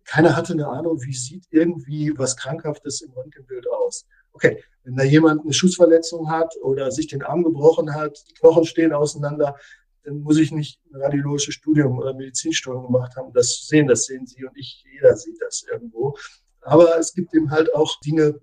keiner 0.05 0.35
hatte 0.35 0.53
eine 0.53 0.67
Ahnung, 0.67 1.01
wie 1.01 1.13
sieht 1.13 1.45
irgendwie 1.49 2.13
was 2.15 2.37
Krankhaftes 2.37 3.01
im 3.01 3.11
Röntgenbild 3.11 3.67
aus. 3.71 4.05
Okay, 4.33 4.63
wenn 4.83 4.95
da 4.95 5.03
jemand 5.03 5.41
eine 5.41 5.53
Schussverletzung 5.53 6.29
hat 6.29 6.53
oder 6.61 6.91
sich 6.91 7.07
den 7.07 7.23
Arm 7.23 7.43
gebrochen 7.43 7.93
hat, 7.93 8.23
die 8.29 8.33
Knochen 8.33 8.65
stehen 8.65 8.93
auseinander, 8.93 9.55
dann 10.03 10.19
muss 10.19 10.37
ich 10.37 10.51
nicht 10.51 10.79
ein 10.93 11.01
radiologisches 11.01 11.55
Studium 11.55 11.97
oder 11.97 12.13
Medizinstudium 12.13 12.85
gemacht 12.85 13.15
haben, 13.15 13.33
das 13.33 13.65
sehen. 13.67 13.87
Das 13.87 14.05
sehen 14.05 14.27
Sie 14.27 14.45
und 14.45 14.55
ich, 14.55 14.85
jeder 14.93 15.17
sieht 15.17 15.41
das 15.41 15.65
irgendwo. 15.71 16.15
Aber 16.65 16.97
es 16.99 17.13
gibt 17.13 17.33
eben 17.33 17.51
halt 17.51 17.73
auch 17.73 17.99
Dinge, 18.01 18.39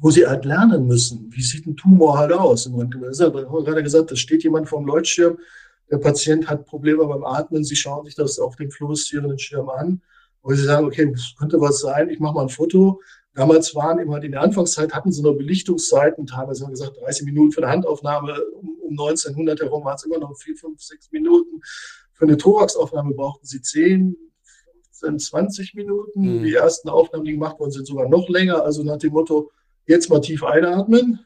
wo 0.00 0.10
sie 0.10 0.26
halt 0.26 0.44
lernen 0.44 0.86
müssen. 0.86 1.30
Wie 1.30 1.42
sieht 1.42 1.66
ein 1.66 1.76
Tumor 1.76 2.18
halt 2.18 2.32
aus 2.32 2.70
Röntgen? 2.70 3.02
Das 3.02 3.20
haben 3.20 3.34
wir 3.34 3.44
gerade 3.44 3.82
gesagt, 3.82 4.10
da 4.10 4.16
steht 4.16 4.42
jemand 4.42 4.68
vor 4.68 4.80
dem 4.80 4.86
Leuchtschirm, 4.86 5.38
der 5.90 5.98
Patient 5.98 6.48
hat 6.48 6.64
Probleme 6.64 7.06
beim 7.06 7.24
Atmen, 7.24 7.64
sie 7.64 7.76
schauen 7.76 8.06
sich 8.06 8.14
das 8.14 8.38
auf 8.38 8.56
dem 8.56 8.70
fluoreszierenden 8.70 9.38
Schirm 9.38 9.68
an, 9.68 10.00
wo 10.42 10.54
sie 10.54 10.64
sagen, 10.64 10.86
okay, 10.86 11.10
das 11.12 11.34
könnte 11.38 11.60
was 11.60 11.80
sein, 11.80 12.08
ich 12.08 12.18
mache 12.18 12.34
mal 12.34 12.42
ein 12.42 12.48
Foto, 12.48 13.00
Damals 13.34 13.74
waren 13.74 13.98
immer 13.98 14.22
in 14.22 14.32
der 14.32 14.42
Anfangszeit 14.42 14.92
hatten 14.92 15.10
sie 15.10 15.22
nur 15.22 15.38
Belichtungszeiten, 15.38 16.26
teilweise 16.26 16.64
haben 16.64 16.70
wir 16.70 16.78
gesagt 16.78 17.00
30 17.00 17.24
Minuten 17.24 17.52
für 17.52 17.62
eine 17.62 17.72
Handaufnahme. 17.72 18.38
Um, 18.52 18.76
um 18.82 18.90
1900 18.90 19.60
herum 19.60 19.84
waren 19.84 19.94
es 19.94 20.04
immer 20.04 20.18
noch 20.18 20.36
4, 20.36 20.56
5, 20.56 20.82
6 20.82 21.12
Minuten. 21.12 21.62
Für 22.12 22.26
eine 22.26 22.36
Thoraxaufnahme 22.36 23.14
brauchten 23.14 23.46
sie 23.46 23.62
10, 23.62 24.16
15, 25.02 25.18
20 25.18 25.74
Minuten. 25.74 26.38
Mhm. 26.38 26.44
Die 26.44 26.54
ersten 26.54 26.88
Aufnahmen, 26.88 27.24
die 27.24 27.32
gemacht 27.32 27.58
wurden, 27.58 27.72
sind 27.72 27.86
sogar 27.86 28.08
noch 28.08 28.28
länger. 28.28 28.62
Also 28.62 28.82
nach 28.82 28.98
dem 28.98 29.12
Motto, 29.12 29.50
jetzt 29.86 30.08
mal 30.08 30.20
tief 30.20 30.44
einatmen, 30.44 31.20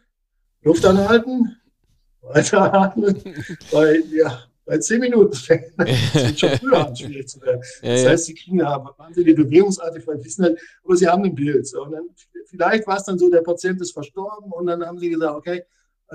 Luft 0.62 0.84
anhalten, 0.84 1.56
weiteratmen. 2.22 3.22
Weil 3.70 4.02
ja, 4.12 4.44
bei 4.64 4.78
zehn 4.78 5.00
Minuten 5.00 5.32
fängt 5.34 5.72
es 5.78 6.40
schon 6.40 6.50
früher 6.50 6.86
an, 6.86 6.96
schwierig 6.96 7.28
zu 7.28 7.40
werden. 7.40 7.60
Das 7.82 8.02
ja, 8.02 8.10
heißt, 8.10 8.24
sie 8.24 8.34
kriegen 8.34 8.58
ja 8.58 8.94
wahnsinnige 8.98 9.44
Bewegungsartig, 9.44 10.06
weil 10.06 10.22
wissen 10.24 10.44
halt, 10.44 10.60
aber 10.82 10.96
sie 10.96 11.06
haben 11.06 11.24
ein 11.24 11.34
Bild. 11.34 11.66
So. 11.66 11.84
Und 11.84 11.92
dann, 11.92 12.08
vielleicht 12.46 12.86
war 12.86 12.96
es 12.96 13.04
dann 13.04 13.18
so, 13.18 13.30
der 13.30 13.42
Patient 13.42 13.80
ist 13.80 13.92
verstorben 13.92 14.50
und 14.50 14.66
dann 14.66 14.84
haben 14.84 14.98
sie 14.98 15.10
gesagt, 15.10 15.36
okay, 15.36 15.62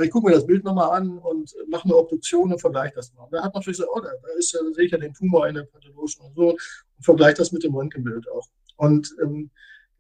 ich 0.02 0.10
gucke 0.10 0.28
mir 0.28 0.36
das 0.36 0.46
Bild 0.46 0.64
nochmal 0.64 0.98
an 0.98 1.18
und 1.18 1.54
mache 1.68 1.84
eine 1.86 1.96
Obduktion 1.96 2.52
und 2.52 2.60
vergleiche 2.60 2.96
das 2.96 3.14
mal. 3.14 3.24
Und 3.24 3.34
dann 3.34 3.44
hat 3.44 3.54
man 3.54 3.60
natürlich 3.60 3.78
gesagt, 3.78 3.92
oh, 3.94 4.00
da, 4.00 4.10
ist 4.38 4.54
ja, 4.54 4.60
da 4.74 4.82
ja 4.82 4.98
den 4.98 5.14
Tumor 5.14 5.48
in 5.48 5.56
der 5.56 5.64
pathologischen 5.64 6.26
und 6.26 6.36
so 6.36 6.58
und 7.02 7.06
vergleiche 7.06 7.38
das 7.38 7.52
mit 7.52 7.64
dem 7.64 7.74
Röntgenbild 7.74 8.30
auch. 8.30 8.48
Und 8.78 9.16
ähm, 9.22 9.50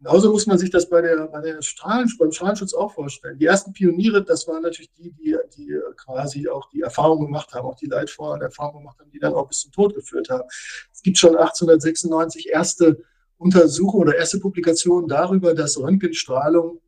Genauso 0.04 0.32
muss 0.32 0.48
man 0.48 0.58
sich 0.58 0.72
das 0.72 0.90
bei 0.90 1.00
der, 1.00 1.28
bei 1.28 1.42
der 1.42 1.62
Strahlen, 1.62 2.12
beim 2.18 2.32
Strahlenschutz 2.32 2.74
auch 2.74 2.92
vorstellen. 2.92 3.38
Die 3.38 3.46
ersten 3.46 3.72
Pioniere, 3.72 4.24
das 4.24 4.48
waren 4.48 4.64
natürlich 4.64 4.92
die, 4.94 5.12
die, 5.12 5.38
die 5.56 5.80
quasi 5.96 6.50
auch 6.50 6.68
die 6.72 6.82
Erfahrung 6.82 7.26
gemacht 7.26 7.54
haben, 7.54 7.68
auch 7.68 7.76
die 7.76 7.86
leidvolle 7.86 8.46
Erfahrung 8.46 8.80
gemacht 8.80 9.00
haben, 9.00 9.12
die 9.12 9.20
dann 9.20 9.36
auch 9.36 9.48
bis 9.48 9.60
zum 9.60 9.72
Tod 9.72 9.94
geführt 9.94 10.30
haben. 10.32 10.50
Es 10.92 11.04
gibt 11.04 11.20
schon 11.20 11.36
1896 11.36 12.50
erste 12.50 13.04
Untersuchungen 13.38 14.08
oder 14.08 14.18
erste 14.18 14.40
Publikationen 14.40 15.08
darüber, 15.08 15.54
dass 15.54 15.78
Röntgenstrahlung 15.78 16.82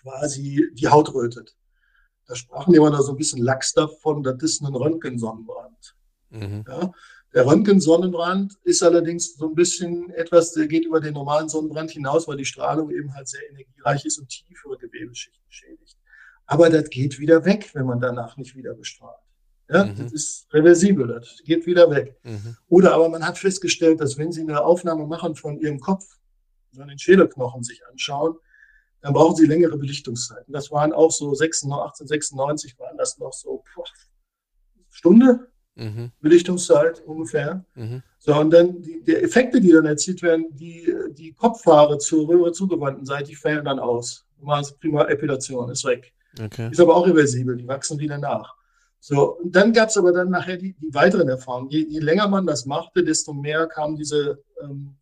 quasi 0.00 0.70
die 0.72 0.88
Haut 0.88 1.12
rötet. 1.12 1.54
Da 2.26 2.34
sprachen 2.36 2.72
jemand 2.72 2.94
da 2.94 3.02
so 3.02 3.12
ein 3.12 3.18
bisschen 3.18 3.42
lax 3.42 3.74
davon, 3.74 4.22
das 4.22 4.36
ist 4.40 4.62
ein 4.62 4.74
Röntgensonnenbrand. 4.74 5.94
Mhm. 6.30 6.64
Ja? 6.66 6.90
Der 7.32 7.46
Röntgensonnenbrand 7.46 8.54
ist 8.64 8.82
allerdings 8.82 9.36
so 9.36 9.48
ein 9.48 9.54
bisschen 9.54 10.10
etwas, 10.10 10.52
der 10.52 10.66
geht 10.66 10.84
über 10.84 11.00
den 11.00 11.14
normalen 11.14 11.48
Sonnenbrand 11.48 11.92
hinaus, 11.92 12.26
weil 12.26 12.36
die 12.36 12.44
Strahlung 12.44 12.90
eben 12.90 13.14
halt 13.14 13.28
sehr 13.28 13.48
energiereich 13.50 14.04
ist 14.04 14.18
und 14.18 14.28
tiefere 14.28 14.76
Gewebeschichten 14.78 15.44
schädigt. 15.48 15.96
Aber 16.46 16.68
das 16.68 16.90
geht 16.90 17.20
wieder 17.20 17.44
weg, 17.44 17.70
wenn 17.74 17.86
man 17.86 18.00
danach 18.00 18.36
nicht 18.36 18.56
wieder 18.56 18.74
bestrahlt. 18.74 19.20
Ja, 19.68 19.84
mhm. 19.84 19.96
Das 19.96 20.12
ist 20.12 20.52
reversibel, 20.52 21.06
das 21.06 21.40
geht 21.44 21.64
wieder 21.66 21.88
weg. 21.90 22.18
Mhm. 22.24 22.56
Oder 22.68 22.94
aber 22.94 23.08
man 23.08 23.24
hat 23.24 23.38
festgestellt, 23.38 24.00
dass 24.00 24.18
wenn 24.18 24.32
Sie 24.32 24.40
eine 24.40 24.64
Aufnahme 24.64 25.06
machen 25.06 25.36
von 25.36 25.60
Ihrem 25.60 25.78
Kopf, 25.78 26.04
so 26.72 26.82
den 26.82 26.98
Schädelknochen 26.98 27.62
sich 27.62 27.86
anschauen, 27.86 28.36
dann 29.00 29.12
brauchen 29.12 29.36
Sie 29.36 29.46
längere 29.46 29.78
Belichtungszeiten. 29.78 30.52
Das 30.52 30.72
waren 30.72 30.92
auch 30.92 31.12
so 31.12 31.28
1896 31.28 32.76
waren 32.80 32.96
das 32.96 33.18
noch 33.18 33.32
so 33.32 33.62
boah, 33.74 33.84
Stunde, 34.88 35.49
mhm. 35.80 36.10
Belichtungszeit 36.20 37.02
ungefähr. 37.06 37.64
Mhm. 37.74 38.02
So, 38.18 38.34
und 38.36 38.50
dann 38.50 38.80
die, 38.82 39.02
die, 39.02 39.16
Effekte, 39.16 39.60
die 39.60 39.72
dann 39.72 39.86
erzielt 39.86 40.22
werden, 40.22 40.46
die, 40.50 40.94
die 41.12 41.32
Kopfhaare 41.32 41.98
zur 41.98 42.28
röhre 42.28 42.52
zugewandten 42.52 43.06
Seite, 43.06 43.30
die 43.30 43.34
fällen 43.34 43.64
dann 43.64 43.78
aus. 43.78 44.26
Normales 44.38 44.72
prima 44.72 45.04
Epilation 45.06 45.70
ist 45.70 45.84
weg. 45.84 46.12
Okay. 46.38 46.68
Ist 46.70 46.80
aber 46.80 46.94
auch 46.94 47.06
reversibel, 47.06 47.56
die 47.56 47.66
wachsen 47.66 47.98
wieder 47.98 48.18
nach. 48.18 48.54
So, 49.00 49.38
und 49.38 49.56
dann 49.56 49.72
gab 49.72 49.88
es 49.88 49.96
aber 49.96 50.12
dann 50.12 50.30
nachher 50.30 50.58
die, 50.58 50.74
die 50.74 50.92
weiteren 50.92 51.28
Erfahrungen. 51.28 51.70
Je, 51.70 51.86
je, 51.88 52.00
länger 52.00 52.28
man 52.28 52.46
das 52.46 52.66
machte, 52.66 53.02
desto 53.02 53.32
mehr 53.32 53.66
kamen 53.66 53.96
diese 53.96 54.42
ähm, 54.62 54.94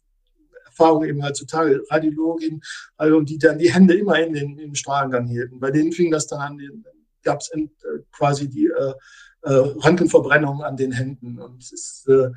Erfahrungen 0.66 1.08
eben 1.08 1.22
halt 1.22 1.36
zutage. 1.36 1.82
Radiologin, 1.90 2.62
also 2.96 3.20
die 3.20 3.38
dann 3.38 3.58
die 3.58 3.72
Hände 3.72 3.94
immer 3.94 4.18
in 4.20 4.32
den, 4.32 4.58
im 4.58 4.74
Strahlengang 4.76 5.26
hielten. 5.26 5.58
Bei 5.58 5.72
denen 5.72 5.90
fing 5.90 6.12
das 6.12 6.28
dann 6.28 6.40
an, 6.40 6.84
gab 7.24 7.40
es 7.40 7.50
äh, 7.50 7.66
quasi 8.12 8.48
die 8.48 8.66
äh, 8.66 8.94
äh, 9.42 9.53
Röntgenverbrennung 9.53 10.62
an 10.62 10.77
den 10.77 10.92
Händen. 10.92 11.38
Und 11.38 11.62
es 11.62 11.72
ist, 11.72 12.09
äh, 12.09 12.31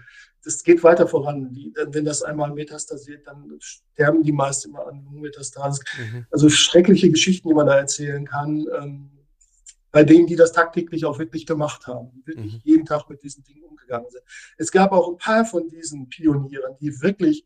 das 0.44 0.64
geht 0.64 0.84
weiter 0.84 1.08
voran. 1.08 1.52
Die, 1.54 1.74
wenn 1.88 2.06
das 2.06 2.24
einmal 2.24 2.52
metastasiert, 2.52 3.28
dann 3.28 3.58
sterben 3.60 4.24
die 4.24 4.32
meist 4.32 4.66
immer 4.66 4.88
an 4.88 5.04
Lungenmetastasen. 5.04 5.84
Mhm. 5.98 6.26
Also 6.32 6.50
schreckliche 6.50 7.10
Geschichten, 7.10 7.50
die 7.50 7.54
man 7.54 7.68
da 7.68 7.78
erzählen 7.78 8.26
kann, 8.26 8.66
ähm, 8.80 9.10
bei 9.92 10.04
denen, 10.04 10.26
die 10.26 10.36
das 10.36 10.54
tagtäglich 10.54 11.06
auch 11.06 11.20
wirklich 11.20 11.46
gemacht 11.46 11.86
haben, 11.86 12.24
wirklich 12.26 12.54
mhm. 12.54 12.62
jeden 12.64 12.86
Tag 12.86 13.10
mit 13.10 13.22
diesen 13.24 13.44
Dingen 13.44 13.64
umgegangen 13.64 14.10
sind. 14.10 14.24
Es 14.58 14.72
gab 14.72 14.92
auch 14.94 15.10
ein 15.10 15.18
paar 15.18 15.46
von 15.46 15.68
diesen 15.68 16.08
Pionieren, 16.08 16.78
die 16.80 17.02
wirklich, 17.02 17.46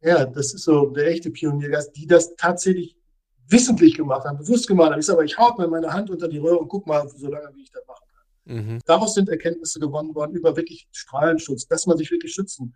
ja, 0.00 0.24
das 0.24 0.54
ist 0.54 0.62
so 0.62 0.86
der 0.86 1.08
echte 1.08 1.30
Pioniergeist, 1.30 1.96
die 1.96 2.06
das 2.06 2.36
tatsächlich 2.36 2.96
wissentlich 3.48 3.96
gemacht 3.96 4.24
haben, 4.24 4.38
bewusst 4.38 4.68
gemacht 4.68 4.92
haben. 4.92 5.00
Ich 5.00 5.06
sage 5.06 5.18
aber, 5.18 5.24
ich 5.24 5.36
hau 5.36 5.54
mir 5.56 5.66
meine 5.66 5.92
Hand 5.92 6.08
unter 6.10 6.28
die 6.28 6.38
Röhre 6.38 6.58
und 6.58 6.68
guck 6.68 6.86
mal, 6.86 7.06
so 7.08 7.28
lange, 7.28 7.50
wie 7.54 7.62
ich 7.62 7.70
das 7.72 7.84
mache. 7.86 8.01
Mhm. 8.44 8.80
Daraus 8.84 9.14
sind 9.14 9.28
Erkenntnisse 9.28 9.78
gewonnen 9.78 10.14
worden 10.14 10.34
über 10.34 10.56
wirklich 10.56 10.88
Strahlenschutz, 10.92 11.66
dass 11.66 11.86
man 11.86 11.96
sich 11.96 12.10
wirklich 12.10 12.32
schützen 12.32 12.74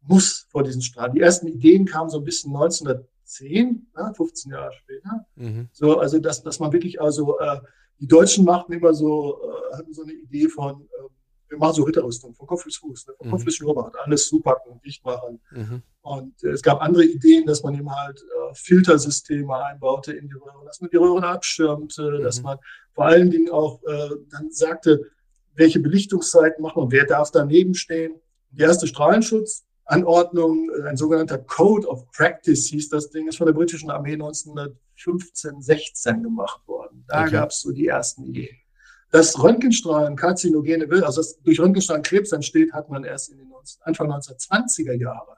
muss 0.00 0.46
vor 0.50 0.62
diesen 0.62 0.82
Strahlen. 0.82 1.14
Die 1.14 1.20
ersten 1.20 1.46
Ideen 1.46 1.86
kamen 1.86 2.10
so 2.10 2.18
ein 2.18 2.24
bisschen 2.24 2.54
1900, 2.54 3.06
2010, 3.24 3.86
ja, 3.96 4.12
15 4.12 4.52
Jahre 4.52 4.72
später. 4.72 5.26
Mhm. 5.36 5.68
So, 5.72 5.98
also 5.98 6.18
dass, 6.18 6.42
dass 6.42 6.60
man 6.60 6.72
wirklich 6.72 7.00
also 7.00 7.38
äh, 7.38 7.60
die 8.00 8.06
Deutschen 8.06 8.44
machten 8.44 8.72
immer 8.72 8.94
so, 8.94 9.40
äh, 9.42 9.76
hatten 9.76 9.92
so 9.92 10.02
eine 10.02 10.12
Idee 10.12 10.48
von, 10.48 10.88
wir 11.54 11.58
machen 11.58 11.74
so 11.74 11.82
Ritterrüstung, 11.84 12.34
von 12.34 12.46
Kopf 12.46 12.64
bis 12.64 12.76
Fuß, 12.76 13.06
ne, 13.06 13.14
von 13.16 13.26
mhm. 13.26 13.30
Kopf 13.32 13.44
bis 13.44 13.54
Schnurrbart, 13.56 13.96
alles 14.04 14.28
zupacken 14.28 14.72
und 14.72 14.84
dicht 14.84 15.04
machen. 15.04 15.40
Mhm. 15.50 15.82
Und 16.02 16.42
äh, 16.42 16.48
es 16.48 16.62
gab 16.62 16.80
andere 16.82 17.04
Ideen, 17.04 17.46
dass 17.46 17.62
man 17.62 17.74
eben 17.74 17.90
halt 17.94 18.20
äh, 18.20 18.54
Filtersysteme 18.54 19.56
einbaute 19.64 20.12
in 20.12 20.28
die 20.28 20.34
Röhren, 20.34 20.66
dass 20.66 20.80
man 20.80 20.90
die 20.90 20.96
Röhren 20.96 21.24
abschirmte, 21.24 22.18
mhm. 22.18 22.22
dass 22.22 22.42
man 22.42 22.58
vor 22.92 23.06
allen 23.06 23.30
Dingen 23.30 23.50
auch 23.50 23.82
äh, 23.84 24.10
dann 24.30 24.50
sagte, 24.50 25.10
welche 25.54 25.80
Belichtungszeiten 25.80 26.62
machen 26.62 26.90
wir, 26.90 27.00
wer 27.00 27.06
darf 27.06 27.30
daneben 27.30 27.74
stehen. 27.74 28.20
Die 28.50 28.62
erste 28.62 28.86
Strahlenschutzanordnung, 28.86 30.70
äh, 30.70 30.88
ein 30.88 30.96
sogenannter 30.96 31.38
Code 31.38 31.86
of 31.86 32.10
Practice 32.10 32.66
hieß 32.66 32.88
das 32.88 33.10
Ding, 33.10 33.28
ist 33.28 33.38
von 33.38 33.46
der 33.46 33.54
britischen 33.54 33.90
Armee 33.90 34.14
1915, 34.14 35.62
16 35.62 36.22
gemacht 36.22 36.66
worden. 36.66 37.04
Da 37.06 37.22
okay. 37.22 37.32
gab 37.32 37.50
es 37.50 37.60
so 37.60 37.70
die 37.70 37.86
ersten 37.86 38.24
Ideen. 38.24 38.56
Dass 39.14 39.40
Röntgenstrahlen 39.40 40.16
karzinogene 40.16 40.90
will, 40.90 41.04
also 41.04 41.20
dass 41.20 41.40
durch 41.40 41.60
Röntgenstrahlen 41.60 42.02
Krebs 42.02 42.32
entsteht, 42.32 42.72
hat 42.72 42.90
man 42.90 43.04
erst 43.04 43.30
in 43.30 43.38
den 43.38 43.48
19, 43.48 43.82
Anfang 43.84 44.10
1920er 44.10 44.94
Jahre 44.94 45.36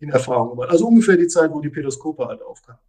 in 0.00 0.08
Erfahrung 0.10 0.50
gebracht. 0.50 0.70
Also 0.70 0.88
ungefähr 0.88 1.16
die 1.16 1.28
Zeit, 1.28 1.52
wo 1.52 1.60
die 1.60 1.68
Pedoskope 1.68 2.26
halt 2.26 2.42
aufkamen. 2.42 2.80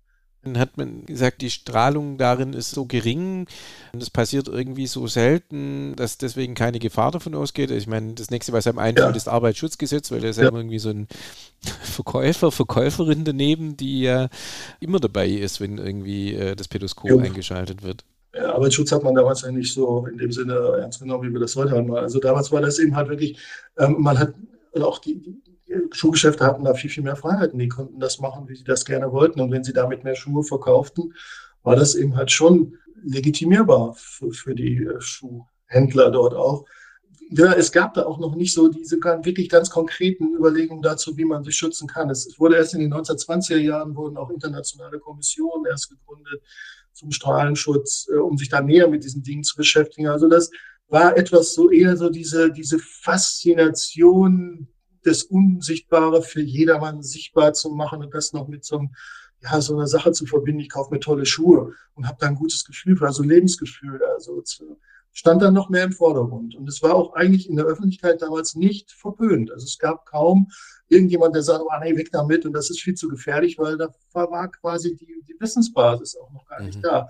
Dann 0.42 0.58
hat 0.58 0.76
man 0.76 1.06
gesagt, 1.06 1.44
die 1.44 1.52
Strahlung 1.52 2.18
darin 2.18 2.54
ist 2.54 2.72
so 2.72 2.86
gering 2.86 3.46
und 3.94 4.02
es 4.02 4.10
passiert 4.10 4.48
irgendwie 4.48 4.88
so 4.88 5.06
selten, 5.06 5.96
dass 5.96 6.18
deswegen 6.18 6.56
keine 6.56 6.80
Gefahr 6.80 7.12
davon 7.12 7.36
ausgeht. 7.36 7.70
Ich 7.70 7.86
meine, 7.86 8.14
das 8.14 8.32
nächste, 8.32 8.54
was 8.54 8.66
einem 8.66 8.80
einfällt, 8.80 9.12
ja. 9.12 9.16
ist 9.16 9.28
Arbeitsschutzgesetz, 9.28 10.10
weil 10.10 10.22
da 10.22 10.30
ist 10.30 10.38
ja. 10.38 10.46
irgendwie 10.46 10.80
so 10.80 10.90
ein 10.90 11.08
Verkäufer, 11.84 12.52
Verkäuferin 12.52 13.24
daneben, 13.24 13.78
die 13.78 14.02
ja 14.02 14.30
immer 14.80 15.00
dabei 15.00 15.30
ist, 15.30 15.62
wenn 15.62 15.78
irgendwie 15.78 16.34
äh, 16.34 16.56
das 16.56 16.68
Pedoskop 16.68 17.12
jo. 17.12 17.20
eingeschaltet 17.20 17.84
wird. 17.84 18.04
Arbeitsschutz 18.40 18.92
hat 18.92 19.04
man 19.04 19.16
damals 19.16 19.42
ja 19.42 19.52
nicht 19.52 19.74
so 19.74 20.06
in 20.06 20.18
dem 20.18 20.32
Sinne 20.32 20.78
ernst 20.80 21.00
genommen, 21.00 21.28
wie 21.28 21.34
wir 21.34 21.40
das 21.40 21.56
heute 21.56 21.72
haben. 21.72 21.94
Also 21.96 22.20
damals 22.20 22.52
war 22.52 22.62
das 22.62 22.80
eben 22.80 22.96
halt 22.96 23.10
wirklich, 23.10 23.38
ähm, 23.78 23.98
man 24.00 24.18
hat 24.18 24.34
auch 24.80 25.00
die, 25.00 25.20
die 25.20 25.42
Schuhgeschäfte 25.92 26.46
hatten 26.46 26.64
da 26.64 26.74
viel, 26.74 26.90
viel 26.90 27.04
mehr 27.04 27.16
Freiheiten. 27.16 27.60
Die 27.60 27.68
konnten 27.68 28.00
das 28.00 28.20
machen, 28.20 28.48
wie 28.48 28.56
sie 28.56 28.64
das 28.64 28.86
gerne 28.86 29.12
wollten. 29.12 29.42
Und 29.42 29.52
wenn 29.52 29.64
sie 29.64 29.74
damit 29.74 30.04
mehr 30.04 30.16
Schuhe 30.16 30.44
verkauften, 30.44 31.14
war 31.64 31.76
das 31.76 31.96
eben 31.96 32.16
halt 32.16 32.32
schon 32.32 32.78
legitimierbar 33.04 33.94
für, 33.96 34.32
für 34.32 34.56
die 34.56 34.84
äh, 34.84 35.02
Schuhhändler 35.02 36.12
dort 36.12 36.34
auch. 36.34 36.66
Ja, 37.30 37.52
es 37.52 37.74
gab 37.74 37.94
da 37.94 38.06
auch 38.06 38.20
noch 38.20 38.36
nicht 38.36 38.54
so 38.54 38.70
diese 38.70 38.98
wirklich 38.98 39.50
ganz 39.50 39.70
konkreten 39.70 40.34
Überlegungen 40.36 40.82
dazu, 40.82 41.18
wie 41.18 41.26
man 41.26 41.44
sich 41.44 41.58
schützen 41.58 41.86
kann. 41.88 42.10
Es 42.10 42.40
wurde 42.40 42.56
erst 42.56 42.74
in 42.74 42.80
den 42.80 42.94
1920er 42.94 43.58
Jahren 43.58 43.98
wurden 43.98 44.16
auch 44.16 44.30
internationale 44.30 45.00
Kommissionen 45.00 45.66
erst 45.66 45.90
gegründet 45.90 46.42
zum 46.98 47.12
Strahlenschutz, 47.12 48.08
äh, 48.12 48.18
um 48.18 48.38
sich 48.38 48.50
da 48.50 48.62
näher 48.62 48.88
mit 48.88 49.04
diesen 49.04 49.24
Dingen 49.24 49.44
zu 49.44 49.56
beschäftigen. 49.56 50.08
Also 50.08 50.28
das 50.28 50.50
war 50.90 51.18
etwas 51.18 51.54
so 51.54 51.70
eher 51.70 51.96
so 51.98 52.10
diese, 52.10 52.52
diese 52.52 52.80
Faszination 52.80 54.68
das 55.04 55.24
Unsichtbare 55.24 56.22
für 56.22 56.42
jedermann 56.42 57.02
sichtbar 57.02 57.54
zu 57.54 57.70
machen 57.70 58.04
und 58.04 58.14
das 58.14 58.34
noch 58.34 58.48
mit 58.48 58.66
so, 58.66 58.80
einem, 58.80 58.90
ja, 59.52 59.62
so 59.62 59.76
einer 59.76 59.88
Sache 59.88 60.12
zu 60.12 60.26
verbinden. 60.26 60.62
Ich 60.62 60.70
kaufe 60.70 60.94
mir 60.94 61.00
tolle 61.00 61.26
Schuhe 61.26 61.74
und 61.96 62.08
habe 62.08 62.18
da 62.20 62.28
ein 62.28 62.36
gutes 62.36 62.66
Gefühl, 62.66 62.98
also 63.04 63.24
Lebensgefühl. 63.24 64.02
Also 64.04 64.44
stand 65.18 65.42
dann 65.42 65.54
noch 65.54 65.70
mehr 65.70 65.84
im 65.84 65.92
Vordergrund. 65.92 66.56
Und 66.56 66.70
es 66.70 66.84
war 66.84 66.94
auch 66.94 67.14
eigentlich 67.14 67.50
in 67.50 67.56
der 67.56 67.66
Öffentlichkeit 67.66 68.22
damals 68.22 68.56
nicht 68.56 68.92
verpönt. 68.92 69.52
Also 69.52 69.66
es 69.66 69.80
gab 69.80 70.06
kaum 70.06 70.52
irgendjemand, 70.90 71.36
der 71.36 71.42
sagt, 71.44 71.64
oh 71.64 71.80
nee, 71.82 71.96
weg 71.98 72.10
damit 72.12 72.46
und 72.46 72.54
das 72.54 72.70
ist 72.70 72.82
viel 72.82 72.94
zu 72.94 73.08
gefährlich, 73.08 73.58
weil 73.58 73.78
da 73.78 73.90
war 74.14 74.52
quasi 74.52 74.96
die, 74.96 75.24
die 75.28 75.36
Wissensbasis 75.40 76.18
auch 76.18 76.32
noch 76.32 76.46
gar 76.46 76.62
nicht 76.62 76.78
mhm. 76.78 76.84
da. 76.84 77.10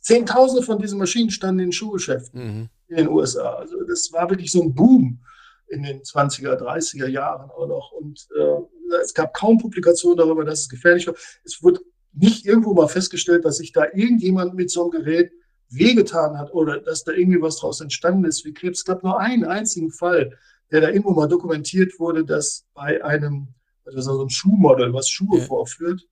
Zehntausende 0.00 0.62
von 0.62 0.78
diesen 0.78 0.98
Maschinen 0.98 1.30
standen 1.30 1.64
in 1.64 1.72
Schuhgeschäften 1.72 2.40
mhm. 2.42 2.68
in 2.88 2.96
den 2.96 3.08
USA. 3.08 3.54
Also 3.54 3.82
das 3.88 4.12
war 4.12 4.30
wirklich 4.30 4.52
so 4.52 4.62
ein 4.62 4.72
Boom 4.72 5.20
in 5.66 5.82
den 5.82 6.02
20er, 6.02 6.54
30er 6.54 7.08
Jahren 7.08 7.50
auch 7.50 7.66
noch. 7.66 7.92
Und 7.92 8.28
äh, 8.38 8.56
es 9.02 9.14
gab 9.14 9.34
kaum 9.34 9.58
Publikationen 9.58 10.16
darüber, 10.16 10.44
dass 10.44 10.60
es 10.60 10.68
gefährlich 10.68 11.06
war. 11.06 11.14
Es 11.44 11.62
wurde 11.62 11.80
nicht 12.12 12.46
irgendwo 12.46 12.74
mal 12.74 12.88
festgestellt, 12.88 13.44
dass 13.44 13.58
sich 13.58 13.72
da 13.72 13.86
irgendjemand 13.92 14.54
mit 14.54 14.70
so 14.70 14.82
einem 14.82 14.90
Gerät 14.90 15.32
wehgetan 15.70 16.38
hat 16.38 16.52
oder 16.52 16.80
dass 16.80 17.04
da 17.04 17.12
irgendwie 17.12 17.42
was 17.42 17.56
draus 17.56 17.80
entstanden 17.80 18.24
ist 18.24 18.44
wie 18.44 18.54
Krebs. 18.54 18.80
Es 18.80 18.84
gab 18.84 19.02
nur 19.02 19.20
einen 19.20 19.44
einzigen 19.44 19.90
Fall, 19.90 20.36
der 20.70 20.80
da 20.80 20.88
irgendwo 20.88 21.12
mal 21.12 21.28
dokumentiert 21.28 21.98
wurde, 21.98 22.24
dass 22.24 22.66
bei 22.74 23.02
einem, 23.04 23.48
also 23.84 24.00
so 24.00 24.22
ein 24.22 24.30
Schuhmodell, 24.30 24.92
was 24.92 25.08
Schuhe 25.08 25.38
ja. 25.38 25.44
vorführt, 25.44 26.06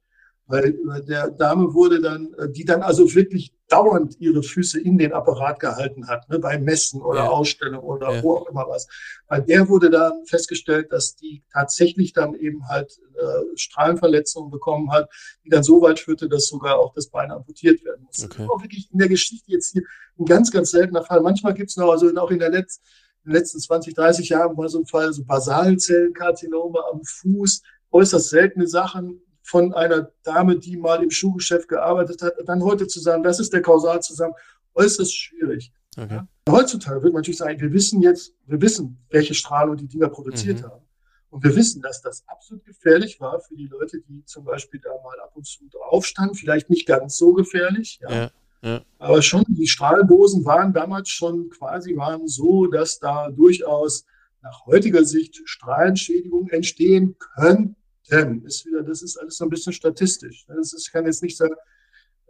weil 0.46 0.78
der 1.08 1.30
Dame 1.30 1.74
wurde 1.74 2.00
dann, 2.00 2.32
äh, 2.38 2.48
die 2.50 2.64
dann 2.64 2.82
also 2.82 3.14
wirklich 3.14 3.52
dauernd 3.68 4.20
ihre 4.20 4.42
Füße 4.42 4.80
in 4.80 4.96
den 4.96 5.12
Apparat 5.12 5.58
gehalten 5.58 6.06
hat, 6.06 6.28
ne, 6.28 6.38
beim 6.38 6.62
Messen 6.62 7.02
oder 7.02 7.24
ja. 7.24 7.28
Ausstellung 7.28 7.82
oder 7.82 8.12
ja. 8.12 8.22
wo 8.22 8.36
auch 8.36 8.48
immer 8.48 8.66
was. 8.68 8.86
Bei 9.26 9.40
der 9.40 9.68
wurde 9.68 9.90
dann 9.90 10.24
festgestellt, 10.26 10.92
dass 10.92 11.16
die 11.16 11.42
tatsächlich 11.52 12.12
dann 12.12 12.34
eben 12.34 12.68
halt 12.68 12.96
äh, 13.16 13.56
Strahlenverletzungen 13.56 14.50
bekommen 14.50 14.92
hat, 14.92 15.10
die 15.44 15.48
dann 15.48 15.64
so 15.64 15.82
weit 15.82 15.98
führte, 15.98 16.28
dass 16.28 16.46
sogar 16.46 16.78
auch 16.78 16.94
das 16.94 17.08
Bein 17.08 17.32
amputiert 17.32 17.84
werden 17.84 18.04
musste. 18.04 18.26
Okay. 18.26 18.36
Das 18.36 18.46
ist 18.46 18.50
auch 18.50 18.62
wirklich 18.62 18.88
in 18.92 18.98
der 18.98 19.08
Geschichte 19.08 19.50
jetzt 19.50 19.72
hier 19.72 19.82
ein 20.18 20.26
ganz, 20.26 20.52
ganz 20.52 20.70
seltener 20.70 21.02
Fall. 21.02 21.20
Manchmal 21.20 21.54
gibt 21.54 21.70
es 21.70 21.76
noch, 21.76 21.90
also 21.90 22.14
auch 22.16 22.30
in 22.30 22.38
der 22.38 22.50
Letz 22.50 22.80
in 23.24 23.32
den 23.32 23.38
letzten 23.40 23.58
20, 23.58 23.94
30 23.94 24.28
Jahren 24.28 24.54
mal 24.54 24.68
so 24.68 24.78
ein 24.78 24.86
Fall, 24.86 25.12
so 25.12 25.24
Basalzellenkarzinome 25.24 26.78
am 26.92 27.02
Fuß, 27.02 27.62
äußerst 27.90 28.30
seltene 28.30 28.68
Sachen, 28.68 29.20
von 29.46 29.72
einer 29.74 30.10
Dame, 30.24 30.58
die 30.58 30.76
mal 30.76 31.02
im 31.04 31.10
Schuhgeschäft 31.10 31.68
gearbeitet 31.68 32.20
hat, 32.20 32.34
dann 32.46 32.64
heute 32.64 32.88
zu 32.88 32.98
sagen, 32.98 33.22
das 33.22 33.38
ist 33.38 33.52
der 33.52 33.62
Kausalzusammenhang, 33.62 34.40
äußerst 34.74 35.16
schwierig. 35.16 35.72
Okay. 35.96 36.20
Heutzutage 36.48 37.02
wird 37.02 37.12
man 37.12 37.20
natürlich 37.20 37.38
sagen, 37.38 37.60
wir 37.60 37.72
wissen 37.72 38.02
jetzt, 38.02 38.34
wir 38.46 38.60
wissen, 38.60 38.98
welche 39.08 39.34
Strahlung 39.34 39.76
die 39.76 39.86
Dinger 39.86 40.08
produziert 40.08 40.60
mhm. 40.60 40.64
haben. 40.64 40.82
Und 41.30 41.44
wir 41.44 41.54
wissen, 41.54 41.80
dass 41.80 42.02
das 42.02 42.24
absolut 42.26 42.64
gefährlich 42.64 43.20
war 43.20 43.40
für 43.40 43.54
die 43.54 43.68
Leute, 43.68 44.00
die 44.00 44.24
zum 44.24 44.44
Beispiel 44.44 44.80
da 44.80 44.90
mal 45.04 45.18
ab 45.20 45.32
und 45.34 45.46
zu 45.46 45.60
aufstanden. 45.80 46.34
Vielleicht 46.34 46.68
nicht 46.68 46.86
ganz 46.86 47.16
so 47.16 47.32
gefährlich, 47.32 48.00
ja. 48.02 48.10
ja, 48.10 48.30
ja. 48.62 48.80
Aber 48.98 49.22
schon, 49.22 49.44
die 49.46 49.68
Strahldosen 49.68 50.44
waren 50.44 50.72
damals 50.72 51.08
schon 51.08 51.50
quasi 51.50 51.96
waren 51.96 52.26
so, 52.26 52.66
dass 52.66 52.98
da 52.98 53.30
durchaus 53.30 54.06
nach 54.42 54.66
heutiger 54.66 55.04
Sicht 55.04 55.40
Strahlenschädigungen 55.44 56.50
entstehen 56.50 57.16
könnten 57.36 57.76
Ten 58.08 58.42
ist 58.44 58.64
wieder, 58.66 58.82
das 58.82 59.02
ist 59.02 59.16
alles 59.16 59.36
so 59.36 59.44
ein 59.44 59.50
bisschen 59.50 59.72
statistisch. 59.72 60.44
Das 60.46 60.72
ist, 60.72 60.86
ich 60.86 60.92
kann 60.92 61.06
jetzt 61.06 61.22
nicht 61.22 61.36
sagen, 61.36 61.54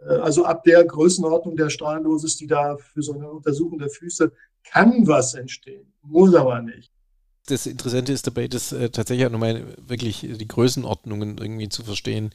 äh, 0.00 0.14
also 0.14 0.44
ab 0.44 0.64
der 0.64 0.84
Größenordnung 0.84 1.56
der 1.56 1.70
Strahlendosis, 1.70 2.36
die 2.36 2.46
da 2.46 2.76
für 2.76 3.02
so 3.02 3.14
eine 3.14 3.30
Untersuchung 3.30 3.78
der 3.78 3.90
Füße 3.90 4.32
kann 4.64 5.06
was 5.06 5.34
entstehen, 5.34 5.92
muss 6.02 6.34
aber 6.34 6.60
nicht. 6.62 6.92
Das 7.48 7.64
Interessante 7.66 8.12
ist 8.12 8.26
dabei, 8.26 8.48
dass 8.48 8.72
äh, 8.72 8.90
tatsächlich 8.90 9.24
auch 9.24 9.30
nochmal 9.30 9.62
wirklich 9.78 10.26
die 10.28 10.48
Größenordnungen 10.48 11.38
irgendwie 11.38 11.68
zu 11.68 11.84
verstehen. 11.84 12.30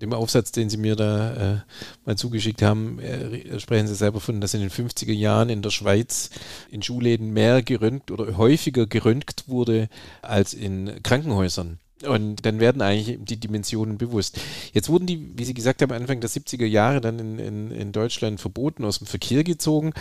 Im 0.00 0.14
Aufsatz, 0.14 0.52
den 0.52 0.70
Sie 0.70 0.78
mir 0.78 0.96
da 0.96 1.34
äh, 1.34 1.60
mal 2.06 2.16
zugeschickt 2.16 2.62
haben, 2.62 2.98
äh, 2.98 3.60
sprechen 3.60 3.88
Sie 3.88 3.94
selber 3.94 4.20
von, 4.20 4.40
dass 4.40 4.54
in 4.54 4.60
den 4.60 4.70
50er 4.70 5.12
Jahren 5.12 5.50
in 5.50 5.60
der 5.60 5.68
Schweiz 5.68 6.30
in 6.70 6.80
Schulläden 6.80 7.30
mehr 7.30 7.62
geröntgt 7.62 8.10
oder 8.10 8.38
häufiger 8.38 8.86
geröntgt 8.86 9.48
wurde 9.48 9.90
als 10.22 10.54
in 10.54 11.02
Krankenhäusern. 11.02 11.78
Und 12.02 12.44
dann 12.44 12.60
werden 12.60 12.82
eigentlich 12.82 13.18
die 13.22 13.38
Dimensionen 13.38 13.98
bewusst. 13.98 14.40
Jetzt 14.72 14.88
wurden 14.88 15.06
die, 15.06 15.30
wie 15.38 15.44
Sie 15.44 15.54
gesagt 15.54 15.80
haben, 15.80 15.92
Anfang 15.92 16.20
der 16.20 16.28
70er 16.28 16.66
Jahre 16.66 17.00
dann 17.00 17.18
in, 17.18 17.38
in, 17.38 17.70
in 17.70 17.92
Deutschland 17.92 18.40
verboten, 18.40 18.84
aus 18.84 18.98
dem 18.98 19.06
Verkehr 19.06 19.44
gezogen. 19.44 19.92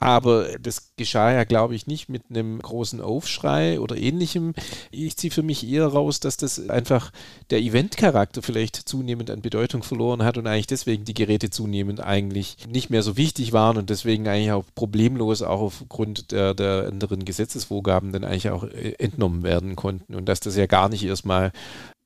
Aber 0.00 0.46
das 0.60 0.92
geschah 0.96 1.32
ja, 1.32 1.42
glaube 1.42 1.74
ich, 1.74 1.88
nicht 1.88 2.08
mit 2.08 2.22
einem 2.30 2.60
großen 2.60 3.00
Aufschrei 3.00 3.80
oder 3.80 3.96
ähnlichem. 3.96 4.54
Ich 4.92 5.16
ziehe 5.16 5.32
für 5.32 5.42
mich 5.42 5.68
eher 5.68 5.88
raus, 5.88 6.20
dass 6.20 6.36
das 6.36 6.70
einfach 6.70 7.10
der 7.50 7.58
Eventcharakter 7.58 8.40
vielleicht 8.40 8.76
zunehmend 8.76 9.28
an 9.28 9.42
Bedeutung 9.42 9.82
verloren 9.82 10.22
hat 10.22 10.38
und 10.38 10.46
eigentlich 10.46 10.68
deswegen 10.68 11.04
die 11.04 11.14
Geräte 11.14 11.50
zunehmend 11.50 11.98
eigentlich 12.00 12.58
nicht 12.68 12.90
mehr 12.90 13.02
so 13.02 13.16
wichtig 13.16 13.52
waren 13.52 13.76
und 13.76 13.90
deswegen 13.90 14.28
eigentlich 14.28 14.52
auch 14.52 14.66
problemlos 14.76 15.42
auch 15.42 15.60
aufgrund 15.60 16.30
der, 16.30 16.54
der 16.54 16.86
anderen 16.86 17.24
Gesetzesvorgaben 17.24 18.12
dann 18.12 18.22
eigentlich 18.22 18.50
auch 18.50 18.62
äh, 18.62 18.94
entnommen 18.98 19.42
werden 19.42 19.74
konnten 19.74 20.14
und 20.14 20.26
dass 20.26 20.38
das 20.38 20.54
ja 20.54 20.66
gar 20.66 20.88
nicht 20.88 21.04
erstmal 21.04 21.50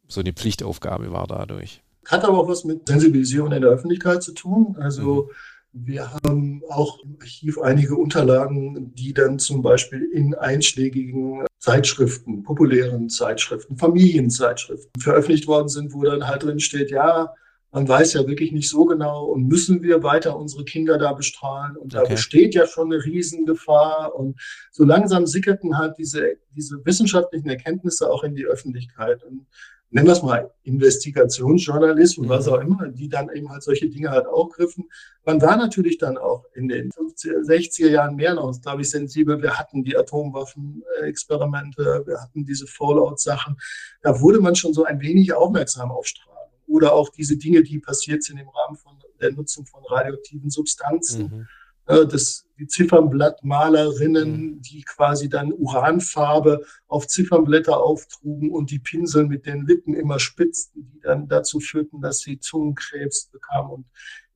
so 0.09 0.21
eine 0.21 0.33
Pflichtaufgabe 0.33 1.13
war 1.13 1.27
dadurch. 1.27 1.83
Hat 2.07 2.25
aber 2.25 2.39
auch 2.39 2.49
was 2.49 2.65
mit 2.65 2.89
Sensibilisierung 2.89 3.53
in 3.53 3.61
der 3.61 3.71
Öffentlichkeit 3.71 4.23
zu 4.23 4.33
tun. 4.33 4.77
Also 4.81 5.29
mhm 5.29 5.35
wir 5.73 6.13
haben 6.13 6.63
auch 6.69 7.03
im 7.03 7.17
Archiv 7.21 7.59
einige 7.59 7.97
Unterlagen, 7.97 8.95
die 8.95 9.15
dann 9.15 9.39
zum 9.39 9.63
Beispiel 9.63 10.03
in 10.13 10.35
einschlägigen 10.35 11.45
Zeitschriften, 11.59 12.43
populären 12.43 13.09
Zeitschriften, 13.09 13.77
Familienzeitschriften 13.77 15.01
veröffentlicht 15.01 15.47
worden 15.47 15.69
sind, 15.69 15.95
wo 15.95 16.03
dann 16.03 16.27
halt 16.27 16.43
drin 16.43 16.61
steht, 16.61 16.91
ja, 16.91 17.33
man 17.73 17.89
weiß 17.89 18.13
ja 18.13 18.27
wirklich 18.27 18.53
nicht 18.53 18.69
so 18.69 18.85
genau 18.85 19.25
und 19.25 19.49
müssen 19.49 19.83
wir 19.83 20.03
weiter 20.03 20.37
unsere 20.37 20.65
Kinder 20.65 20.99
da 20.99 21.15
bestrahlen? 21.15 21.77
Und 21.79 21.95
okay. 21.95 22.05
da 22.05 22.15
besteht 22.15 22.55
ja 22.55 22.67
schon 22.67 22.93
eine 22.93 23.03
Riesengefahr. 23.03 24.15
Und 24.15 24.39
so 24.71 24.85
langsam 24.85 25.27
sickerten 25.27 25.79
halt 25.79 25.97
diese, 25.99 26.37
diese 26.51 26.85
wissenschaftlichen 26.85 27.49
Erkenntnisse 27.49 28.11
auch 28.11 28.25
in 28.25 28.35
die 28.35 28.45
Öffentlichkeit. 28.45 29.25
Und 29.25 29.47
nennen 29.93 30.07
wir 30.07 30.13
es 30.13 30.23
mal 30.23 30.51
Investigationsjournalismus, 30.65 32.29
was 32.29 32.49
auch 32.49 32.61
immer, 32.61 32.89
die 32.89 33.09
dann 33.09 33.31
eben 33.31 33.49
halt 33.51 33.63
solche 33.63 33.89
Dinge 33.89 34.11
halt 34.11 34.27
auch 34.27 34.51
griffen. 34.51 34.91
Man 35.25 35.41
war 35.41 35.57
natürlich 35.57 35.99
dann 35.99 36.19
auch 36.19 36.45
in 36.55 36.67
den 36.69 36.91
50er, 36.91 37.47
60er 37.47 37.89
Jahren 37.89 38.17
mehr 38.17 38.35
noch, 38.35 38.53
glaube 38.61 38.83
ich, 38.83 38.91
sensibel. 38.91 39.41
Wir 39.43 39.59
hatten 39.59 39.85
die 39.85 39.97
Atomwaffenexperimente, 39.97 42.03
wir 42.07 42.21
hatten 42.21 42.45
diese 42.45 42.67
Fallout-Sachen. 42.67 43.57
Da 44.03 44.21
wurde 44.21 44.41
man 44.41 44.57
schon 44.57 44.73
so 44.73 44.85
ein 44.85 45.01
wenig 45.01 45.33
aufmerksam 45.33 45.93
auf 45.93 46.07
Strahlung. 46.07 46.33
Oder 46.67 46.95
auch 46.95 47.11
diese 47.11 47.37
Dinge, 47.37 47.63
die 47.63 47.79
passiert 47.79 48.23
sind 48.23 48.39
im 48.39 48.49
Rahmen 48.49 48.77
von 48.77 48.95
der 49.21 49.33
Nutzung 49.33 49.67
von 49.67 49.85
radioaktiven 49.85 50.49
Substanzen. 50.51 51.23
Mhm 51.23 51.47
das, 51.87 52.47
die 52.59 52.67
Ziffernblattmalerinnen, 52.67 54.31
mhm. 54.31 54.63
die 54.63 54.83
quasi 54.83 55.29
dann 55.29 55.53
Uranfarbe 55.53 56.65
auf 56.87 57.07
Ziffernblätter 57.07 57.77
auftrugen 57.77 58.51
und 58.51 58.71
die 58.71 58.79
Pinsel 58.79 59.27
mit 59.27 59.47
den 59.47 59.67
Lippen 59.67 59.95
immer 59.95 60.19
spitzten, 60.19 60.91
die 60.93 61.01
dann 61.01 61.29
dazu 61.29 61.61
führten, 61.61 62.01
dass 62.01 62.21
sie 62.21 62.39
Zungenkrebs 62.39 63.27
bekamen 63.27 63.71
und 63.73 63.87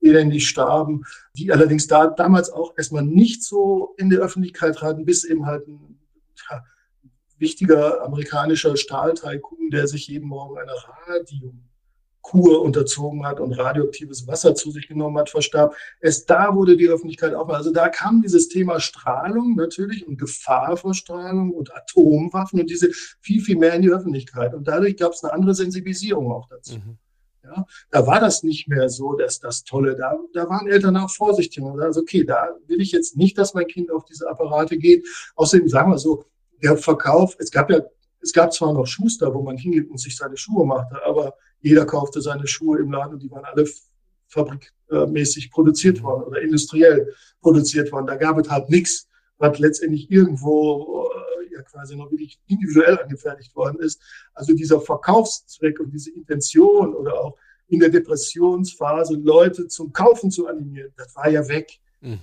elendig 0.00 0.48
starben, 0.48 1.02
die 1.36 1.52
allerdings 1.52 1.86
da 1.86 2.08
damals 2.08 2.50
auch 2.50 2.74
erstmal 2.76 3.02
nicht 3.02 3.42
so 3.42 3.94
in 3.96 4.10
der 4.10 4.20
Öffentlichkeit 4.20 4.76
traten, 4.76 5.04
bis 5.04 5.24
eben 5.24 5.46
halt 5.46 5.66
ein 5.68 6.00
ja, 6.50 6.64
wichtiger 7.38 8.02
amerikanischer 8.04 8.76
Stahlteilkuchen, 8.76 9.70
der 9.70 9.86
sich 9.88 10.08
jeden 10.08 10.28
Morgen 10.28 10.58
einer 10.58 10.76
Radium 11.06 11.68
Kur 12.26 12.60
unterzogen 12.60 13.24
hat 13.24 13.38
und 13.38 13.52
radioaktives 13.52 14.26
Wasser 14.26 14.56
zu 14.56 14.72
sich 14.72 14.88
genommen 14.88 15.16
hat, 15.16 15.30
verstarb. 15.30 15.76
Erst 16.00 16.28
da 16.28 16.56
wurde 16.56 16.76
die 16.76 16.88
Öffentlichkeit 16.88 17.34
aufmerksam. 17.34 17.56
Also 17.56 17.72
da 17.72 17.88
kam 17.88 18.20
dieses 18.20 18.48
Thema 18.48 18.80
Strahlung 18.80 19.54
natürlich 19.54 20.08
und 20.08 20.18
Gefahr 20.18 20.76
vor 20.76 20.92
Strahlung 20.92 21.52
und 21.52 21.72
Atomwaffen 21.72 22.60
und 22.60 22.68
diese 22.68 22.90
viel, 23.20 23.40
viel 23.40 23.56
mehr 23.56 23.74
in 23.74 23.82
die 23.82 23.90
Öffentlichkeit. 23.90 24.54
Und 24.54 24.66
dadurch 24.66 24.96
gab 24.96 25.12
es 25.12 25.22
eine 25.22 25.34
andere 25.34 25.54
Sensibilisierung 25.54 26.32
auch 26.32 26.48
dazu. 26.48 26.74
Mhm. 26.74 26.98
Ja, 27.44 27.64
da 27.92 28.06
war 28.08 28.18
das 28.18 28.42
nicht 28.42 28.66
mehr 28.66 28.88
so, 28.88 29.14
dass 29.14 29.38
das 29.38 29.62
Tolle, 29.62 29.94
da, 29.94 30.18
da 30.34 30.48
waren 30.48 30.66
Eltern 30.66 30.96
auch 30.96 31.10
vorsichtig 31.10 31.62
und 31.62 31.78
sagen, 31.78 31.96
okay, 31.96 32.24
da 32.24 32.48
will 32.66 32.80
ich 32.80 32.90
jetzt 32.90 33.16
nicht, 33.16 33.38
dass 33.38 33.54
mein 33.54 33.68
Kind 33.68 33.92
auf 33.92 34.04
diese 34.04 34.28
Apparate 34.28 34.78
geht. 34.78 35.06
Außerdem 35.36 35.68
sagen 35.68 35.92
wir 35.92 35.98
so, 35.98 36.24
der 36.60 36.76
Verkauf, 36.76 37.36
es 37.38 37.52
gab 37.52 37.70
ja, 37.70 37.82
es 38.20 38.32
gab 38.32 38.52
zwar 38.52 38.72
noch 38.72 38.88
Schuster, 38.88 39.32
wo 39.32 39.42
man 39.42 39.56
hingeht 39.56 39.88
und 39.88 40.00
sich 40.00 40.16
seine 40.16 40.36
Schuhe 40.36 40.66
machte, 40.66 40.98
aber 41.06 41.36
jeder 41.60 41.86
kaufte 41.86 42.20
seine 42.20 42.46
Schuhe 42.46 42.78
im 42.78 42.92
Laden 42.92 43.14
und 43.14 43.22
die 43.22 43.30
waren 43.30 43.44
alle 43.44 43.66
fabrikmäßig 44.28 45.50
produziert 45.50 46.02
worden 46.02 46.24
oder 46.24 46.40
industriell 46.40 47.12
produziert 47.40 47.92
worden. 47.92 48.06
Da 48.06 48.16
gab 48.16 48.38
es 48.38 48.50
halt 48.50 48.68
nichts, 48.68 49.08
was 49.38 49.58
letztendlich 49.58 50.10
irgendwo 50.10 51.08
äh, 51.08 51.54
ja 51.54 51.62
quasi 51.62 51.96
noch 51.96 52.10
wirklich 52.10 52.40
individuell 52.46 52.98
angefertigt 52.98 53.54
worden 53.54 53.80
ist. 53.80 54.00
Also 54.34 54.54
dieser 54.54 54.80
Verkaufszweck 54.80 55.80
und 55.80 55.90
diese 55.90 56.12
Intention 56.12 56.94
oder 56.94 57.20
auch 57.20 57.38
in 57.68 57.80
der 57.80 57.88
Depressionsphase 57.88 59.14
Leute 59.14 59.66
zum 59.68 59.92
Kaufen 59.92 60.30
zu 60.30 60.46
animieren, 60.46 60.92
das 60.96 61.14
war 61.16 61.28
ja 61.28 61.46
weg. 61.48 61.80
Mhm. 62.00 62.20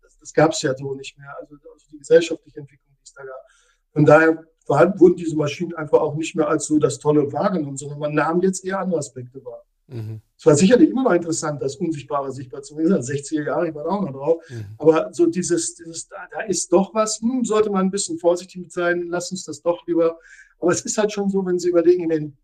Das, 0.00 0.18
das 0.18 0.32
gab 0.32 0.52
es 0.52 0.62
ja 0.62 0.74
so 0.76 0.94
nicht 0.94 1.18
mehr. 1.18 1.34
Also, 1.40 1.54
also 1.54 1.86
die 1.92 1.98
gesellschaftliche 1.98 2.60
Entwicklung, 2.60 2.94
die 2.96 3.04
es 3.04 3.12
da 3.12 3.24
gab. 3.24 3.46
Von 3.92 4.04
daher 4.04 4.44
wurden 4.68 5.16
diese 5.16 5.36
Maschinen 5.36 5.74
einfach 5.74 6.00
auch 6.00 6.14
nicht 6.14 6.36
mehr 6.36 6.48
als 6.48 6.66
so 6.66 6.78
das 6.78 6.98
Tolle 6.98 7.32
wahrgenommen, 7.32 7.76
sondern 7.76 7.98
man 7.98 8.14
nahm 8.14 8.42
jetzt 8.42 8.64
eher 8.64 8.80
andere 8.80 8.98
Aspekte 8.98 9.44
wahr. 9.44 9.64
Mhm. 9.88 10.20
Es 10.36 10.46
war 10.46 10.54
sicherlich 10.54 10.90
immer 10.90 11.04
noch 11.04 11.14
interessant, 11.14 11.62
das 11.62 11.76
Unsichtbare 11.76 12.30
sichtbar 12.30 12.62
zu 12.62 12.74
machen. 12.74 12.86
60er 12.86 13.44
Jahre, 13.44 13.68
ich 13.68 13.74
war 13.74 13.84
da 13.84 13.90
auch 13.90 14.02
noch 14.02 14.12
drauf. 14.12 14.42
Mhm. 14.50 14.64
Aber 14.76 15.12
so 15.12 15.26
dieses, 15.26 15.74
dieses 15.74 16.08
da, 16.08 16.16
da, 16.30 16.40
ist 16.42 16.72
doch 16.72 16.94
was, 16.94 17.20
hm, 17.20 17.44
sollte 17.44 17.70
man 17.70 17.86
ein 17.86 17.90
bisschen 17.90 18.18
vorsichtig 18.18 18.60
mit 18.60 18.72
sein, 18.72 19.06
lass 19.08 19.30
uns 19.30 19.44
das 19.44 19.62
doch 19.62 19.86
lieber. 19.86 20.18
Aber 20.60 20.70
es 20.70 20.82
ist 20.82 20.98
halt 20.98 21.12
schon 21.12 21.30
so, 21.30 21.44
wenn 21.46 21.58
Sie 21.58 21.70
überlegen, 21.70 22.04
in 22.04 22.10
den 22.10 22.36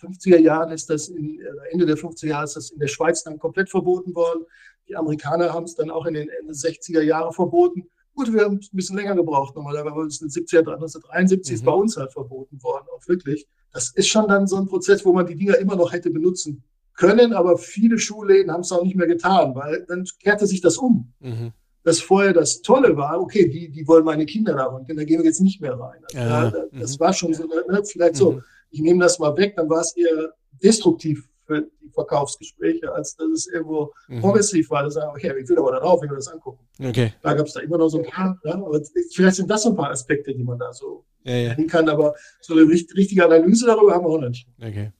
50er 0.00 0.38
Jahren 0.38 0.70
ist 0.70 0.88
das, 0.88 1.08
in, 1.08 1.40
Ende 1.70 1.86
der 1.86 1.96
50er 1.96 2.28
Jahre 2.28 2.44
ist 2.44 2.56
das 2.56 2.70
in 2.70 2.78
der 2.78 2.86
Schweiz 2.86 3.24
dann 3.24 3.38
komplett 3.38 3.70
verboten 3.70 4.14
worden. 4.14 4.44
Die 4.88 4.94
Amerikaner 4.94 5.52
haben 5.52 5.64
es 5.64 5.74
dann 5.74 5.90
auch 5.90 6.06
in 6.06 6.14
den 6.14 6.28
Ende 6.28 6.52
60er 6.52 7.02
Jahre 7.02 7.32
verboten. 7.32 7.88
Gut, 8.16 8.32
wir 8.32 8.44
haben 8.44 8.54
ein 8.54 8.68
bisschen 8.72 8.96
länger 8.96 9.14
gebraucht. 9.14 9.54
Den 9.54 9.62
70er, 9.62 10.60
1973 10.60 11.50
mhm. 11.50 11.54
ist 11.54 11.64
bei 11.64 11.72
uns 11.72 11.96
halt 11.98 12.12
verboten 12.12 12.62
worden, 12.62 12.86
auch 12.96 13.06
wirklich. 13.06 13.46
Das 13.74 13.90
ist 13.90 14.08
schon 14.08 14.26
dann 14.26 14.46
so 14.46 14.56
ein 14.56 14.66
Prozess, 14.66 15.04
wo 15.04 15.12
man 15.12 15.26
die 15.26 15.36
Dinger 15.36 15.58
immer 15.58 15.76
noch 15.76 15.92
hätte 15.92 16.08
benutzen 16.08 16.64
können, 16.94 17.34
aber 17.34 17.58
viele 17.58 17.98
Schulläden 17.98 18.50
haben 18.50 18.62
es 18.62 18.72
auch 18.72 18.82
nicht 18.82 18.96
mehr 18.96 19.06
getan, 19.06 19.54
weil 19.54 19.84
dann 19.86 20.06
kehrte 20.18 20.46
sich 20.46 20.62
das 20.62 20.78
um. 20.78 21.12
Mhm. 21.20 21.52
Das 21.84 22.00
vorher 22.00 22.32
das 22.32 22.62
Tolle 22.62 22.96
war, 22.96 23.20
okay, 23.20 23.48
die, 23.50 23.68
die 23.70 23.86
wollen 23.86 24.04
meine 24.04 24.24
Kinder 24.24 24.54
da 24.54 24.64
und 24.64 24.88
da 24.88 25.04
gehen 25.04 25.18
wir 25.18 25.26
jetzt 25.26 25.42
nicht 25.42 25.60
mehr 25.60 25.78
rein. 25.78 26.00
Also 26.14 26.18
ja. 26.18 26.50
da, 26.50 26.64
das 26.72 26.96
mhm. 26.96 27.00
war 27.00 27.12
schon 27.12 27.34
so, 27.34 27.44
ne, 27.44 27.82
vielleicht 27.84 28.16
so, 28.16 28.32
mhm. 28.32 28.42
ich 28.70 28.80
nehme 28.80 29.04
das 29.04 29.18
mal 29.18 29.36
weg, 29.36 29.56
dann 29.56 29.68
war 29.68 29.82
es 29.82 29.94
eher 29.94 30.32
destruktiv 30.62 31.28
für 31.46 31.62
die 31.62 31.90
Verkaufsgespräche, 31.90 32.92
als 32.92 33.16
dass 33.16 33.28
es 33.28 33.46
irgendwo 33.46 33.92
mhm. 34.08 34.20
progressiv 34.20 34.70
war. 34.70 34.82
Das 34.82 34.94
sagen, 34.94 35.10
okay, 35.10 35.32
ich 35.40 35.48
will 35.48 35.58
aber 35.58 35.72
da 35.72 35.80
drauf, 35.80 36.02
ich 36.02 36.10
will 36.10 36.16
das 36.16 36.28
angucken. 36.28 36.66
Okay. 36.82 37.12
Da 37.22 37.34
gab 37.34 37.46
es 37.46 37.52
da 37.52 37.60
immer 37.60 37.78
noch 37.78 37.88
so 37.88 37.98
ein 37.98 38.04
paar, 38.04 38.38
ja, 38.44 38.54
aber 38.54 38.80
vielleicht 39.12 39.36
sind 39.36 39.50
das 39.50 39.62
so 39.62 39.70
ein 39.70 39.76
paar 39.76 39.90
Aspekte, 39.90 40.34
die 40.34 40.44
man 40.44 40.58
da 40.58 40.72
so 40.72 41.04
ja, 41.24 41.34
ja. 41.34 41.54
kann, 41.66 41.88
aber 41.88 42.14
so 42.40 42.54
eine 42.54 42.68
richtige 42.68 43.24
Analyse 43.24 43.66
darüber 43.66 43.94
haben 43.94 44.04
wir 44.04 44.10
auch 44.10 44.28
nicht. 44.28 44.46
Okay. 44.60 44.92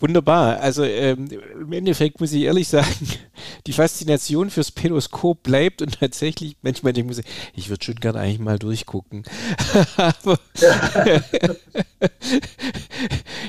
Wunderbar. 0.00 0.60
Also 0.60 0.82
ähm, 0.82 1.28
im 1.60 1.72
Endeffekt 1.72 2.20
muss 2.20 2.32
ich 2.32 2.42
ehrlich 2.42 2.68
sagen, 2.68 2.88
die 3.66 3.72
Faszination 3.72 4.50
fürs 4.50 4.70
Pedoskop 4.70 5.42
bleibt 5.42 5.82
und 5.82 6.00
tatsächlich, 6.00 6.56
manchmal 6.62 6.92
denke 6.92 7.12
ich, 7.12 7.24
ich 7.54 7.68
würde 7.68 7.84
schon 7.84 7.96
gerne 7.96 8.18
eigentlich 8.18 8.38
mal 8.38 8.58
durchgucken. 8.58 9.24
Aber 9.96 10.38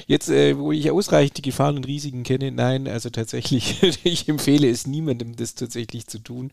jetzt, 0.08 0.30
äh, 0.30 0.58
wo 0.58 0.72
ich 0.72 0.92
ausreichend 0.92 1.38
die 1.38 1.42
Gefahren 1.42 1.78
und 1.78 1.88
Risiken 1.88 2.24
kenne, 2.24 2.52
nein, 2.52 2.88
also 2.88 3.10
tatsächlich, 3.10 3.82
ich 4.04 4.28
empfehle 4.28 4.70
es 4.70 4.86
niemandem, 4.86 5.36
das 5.38 5.56
tatsächlich 5.56 6.08
zu 6.08 6.20
tun. 6.20 6.52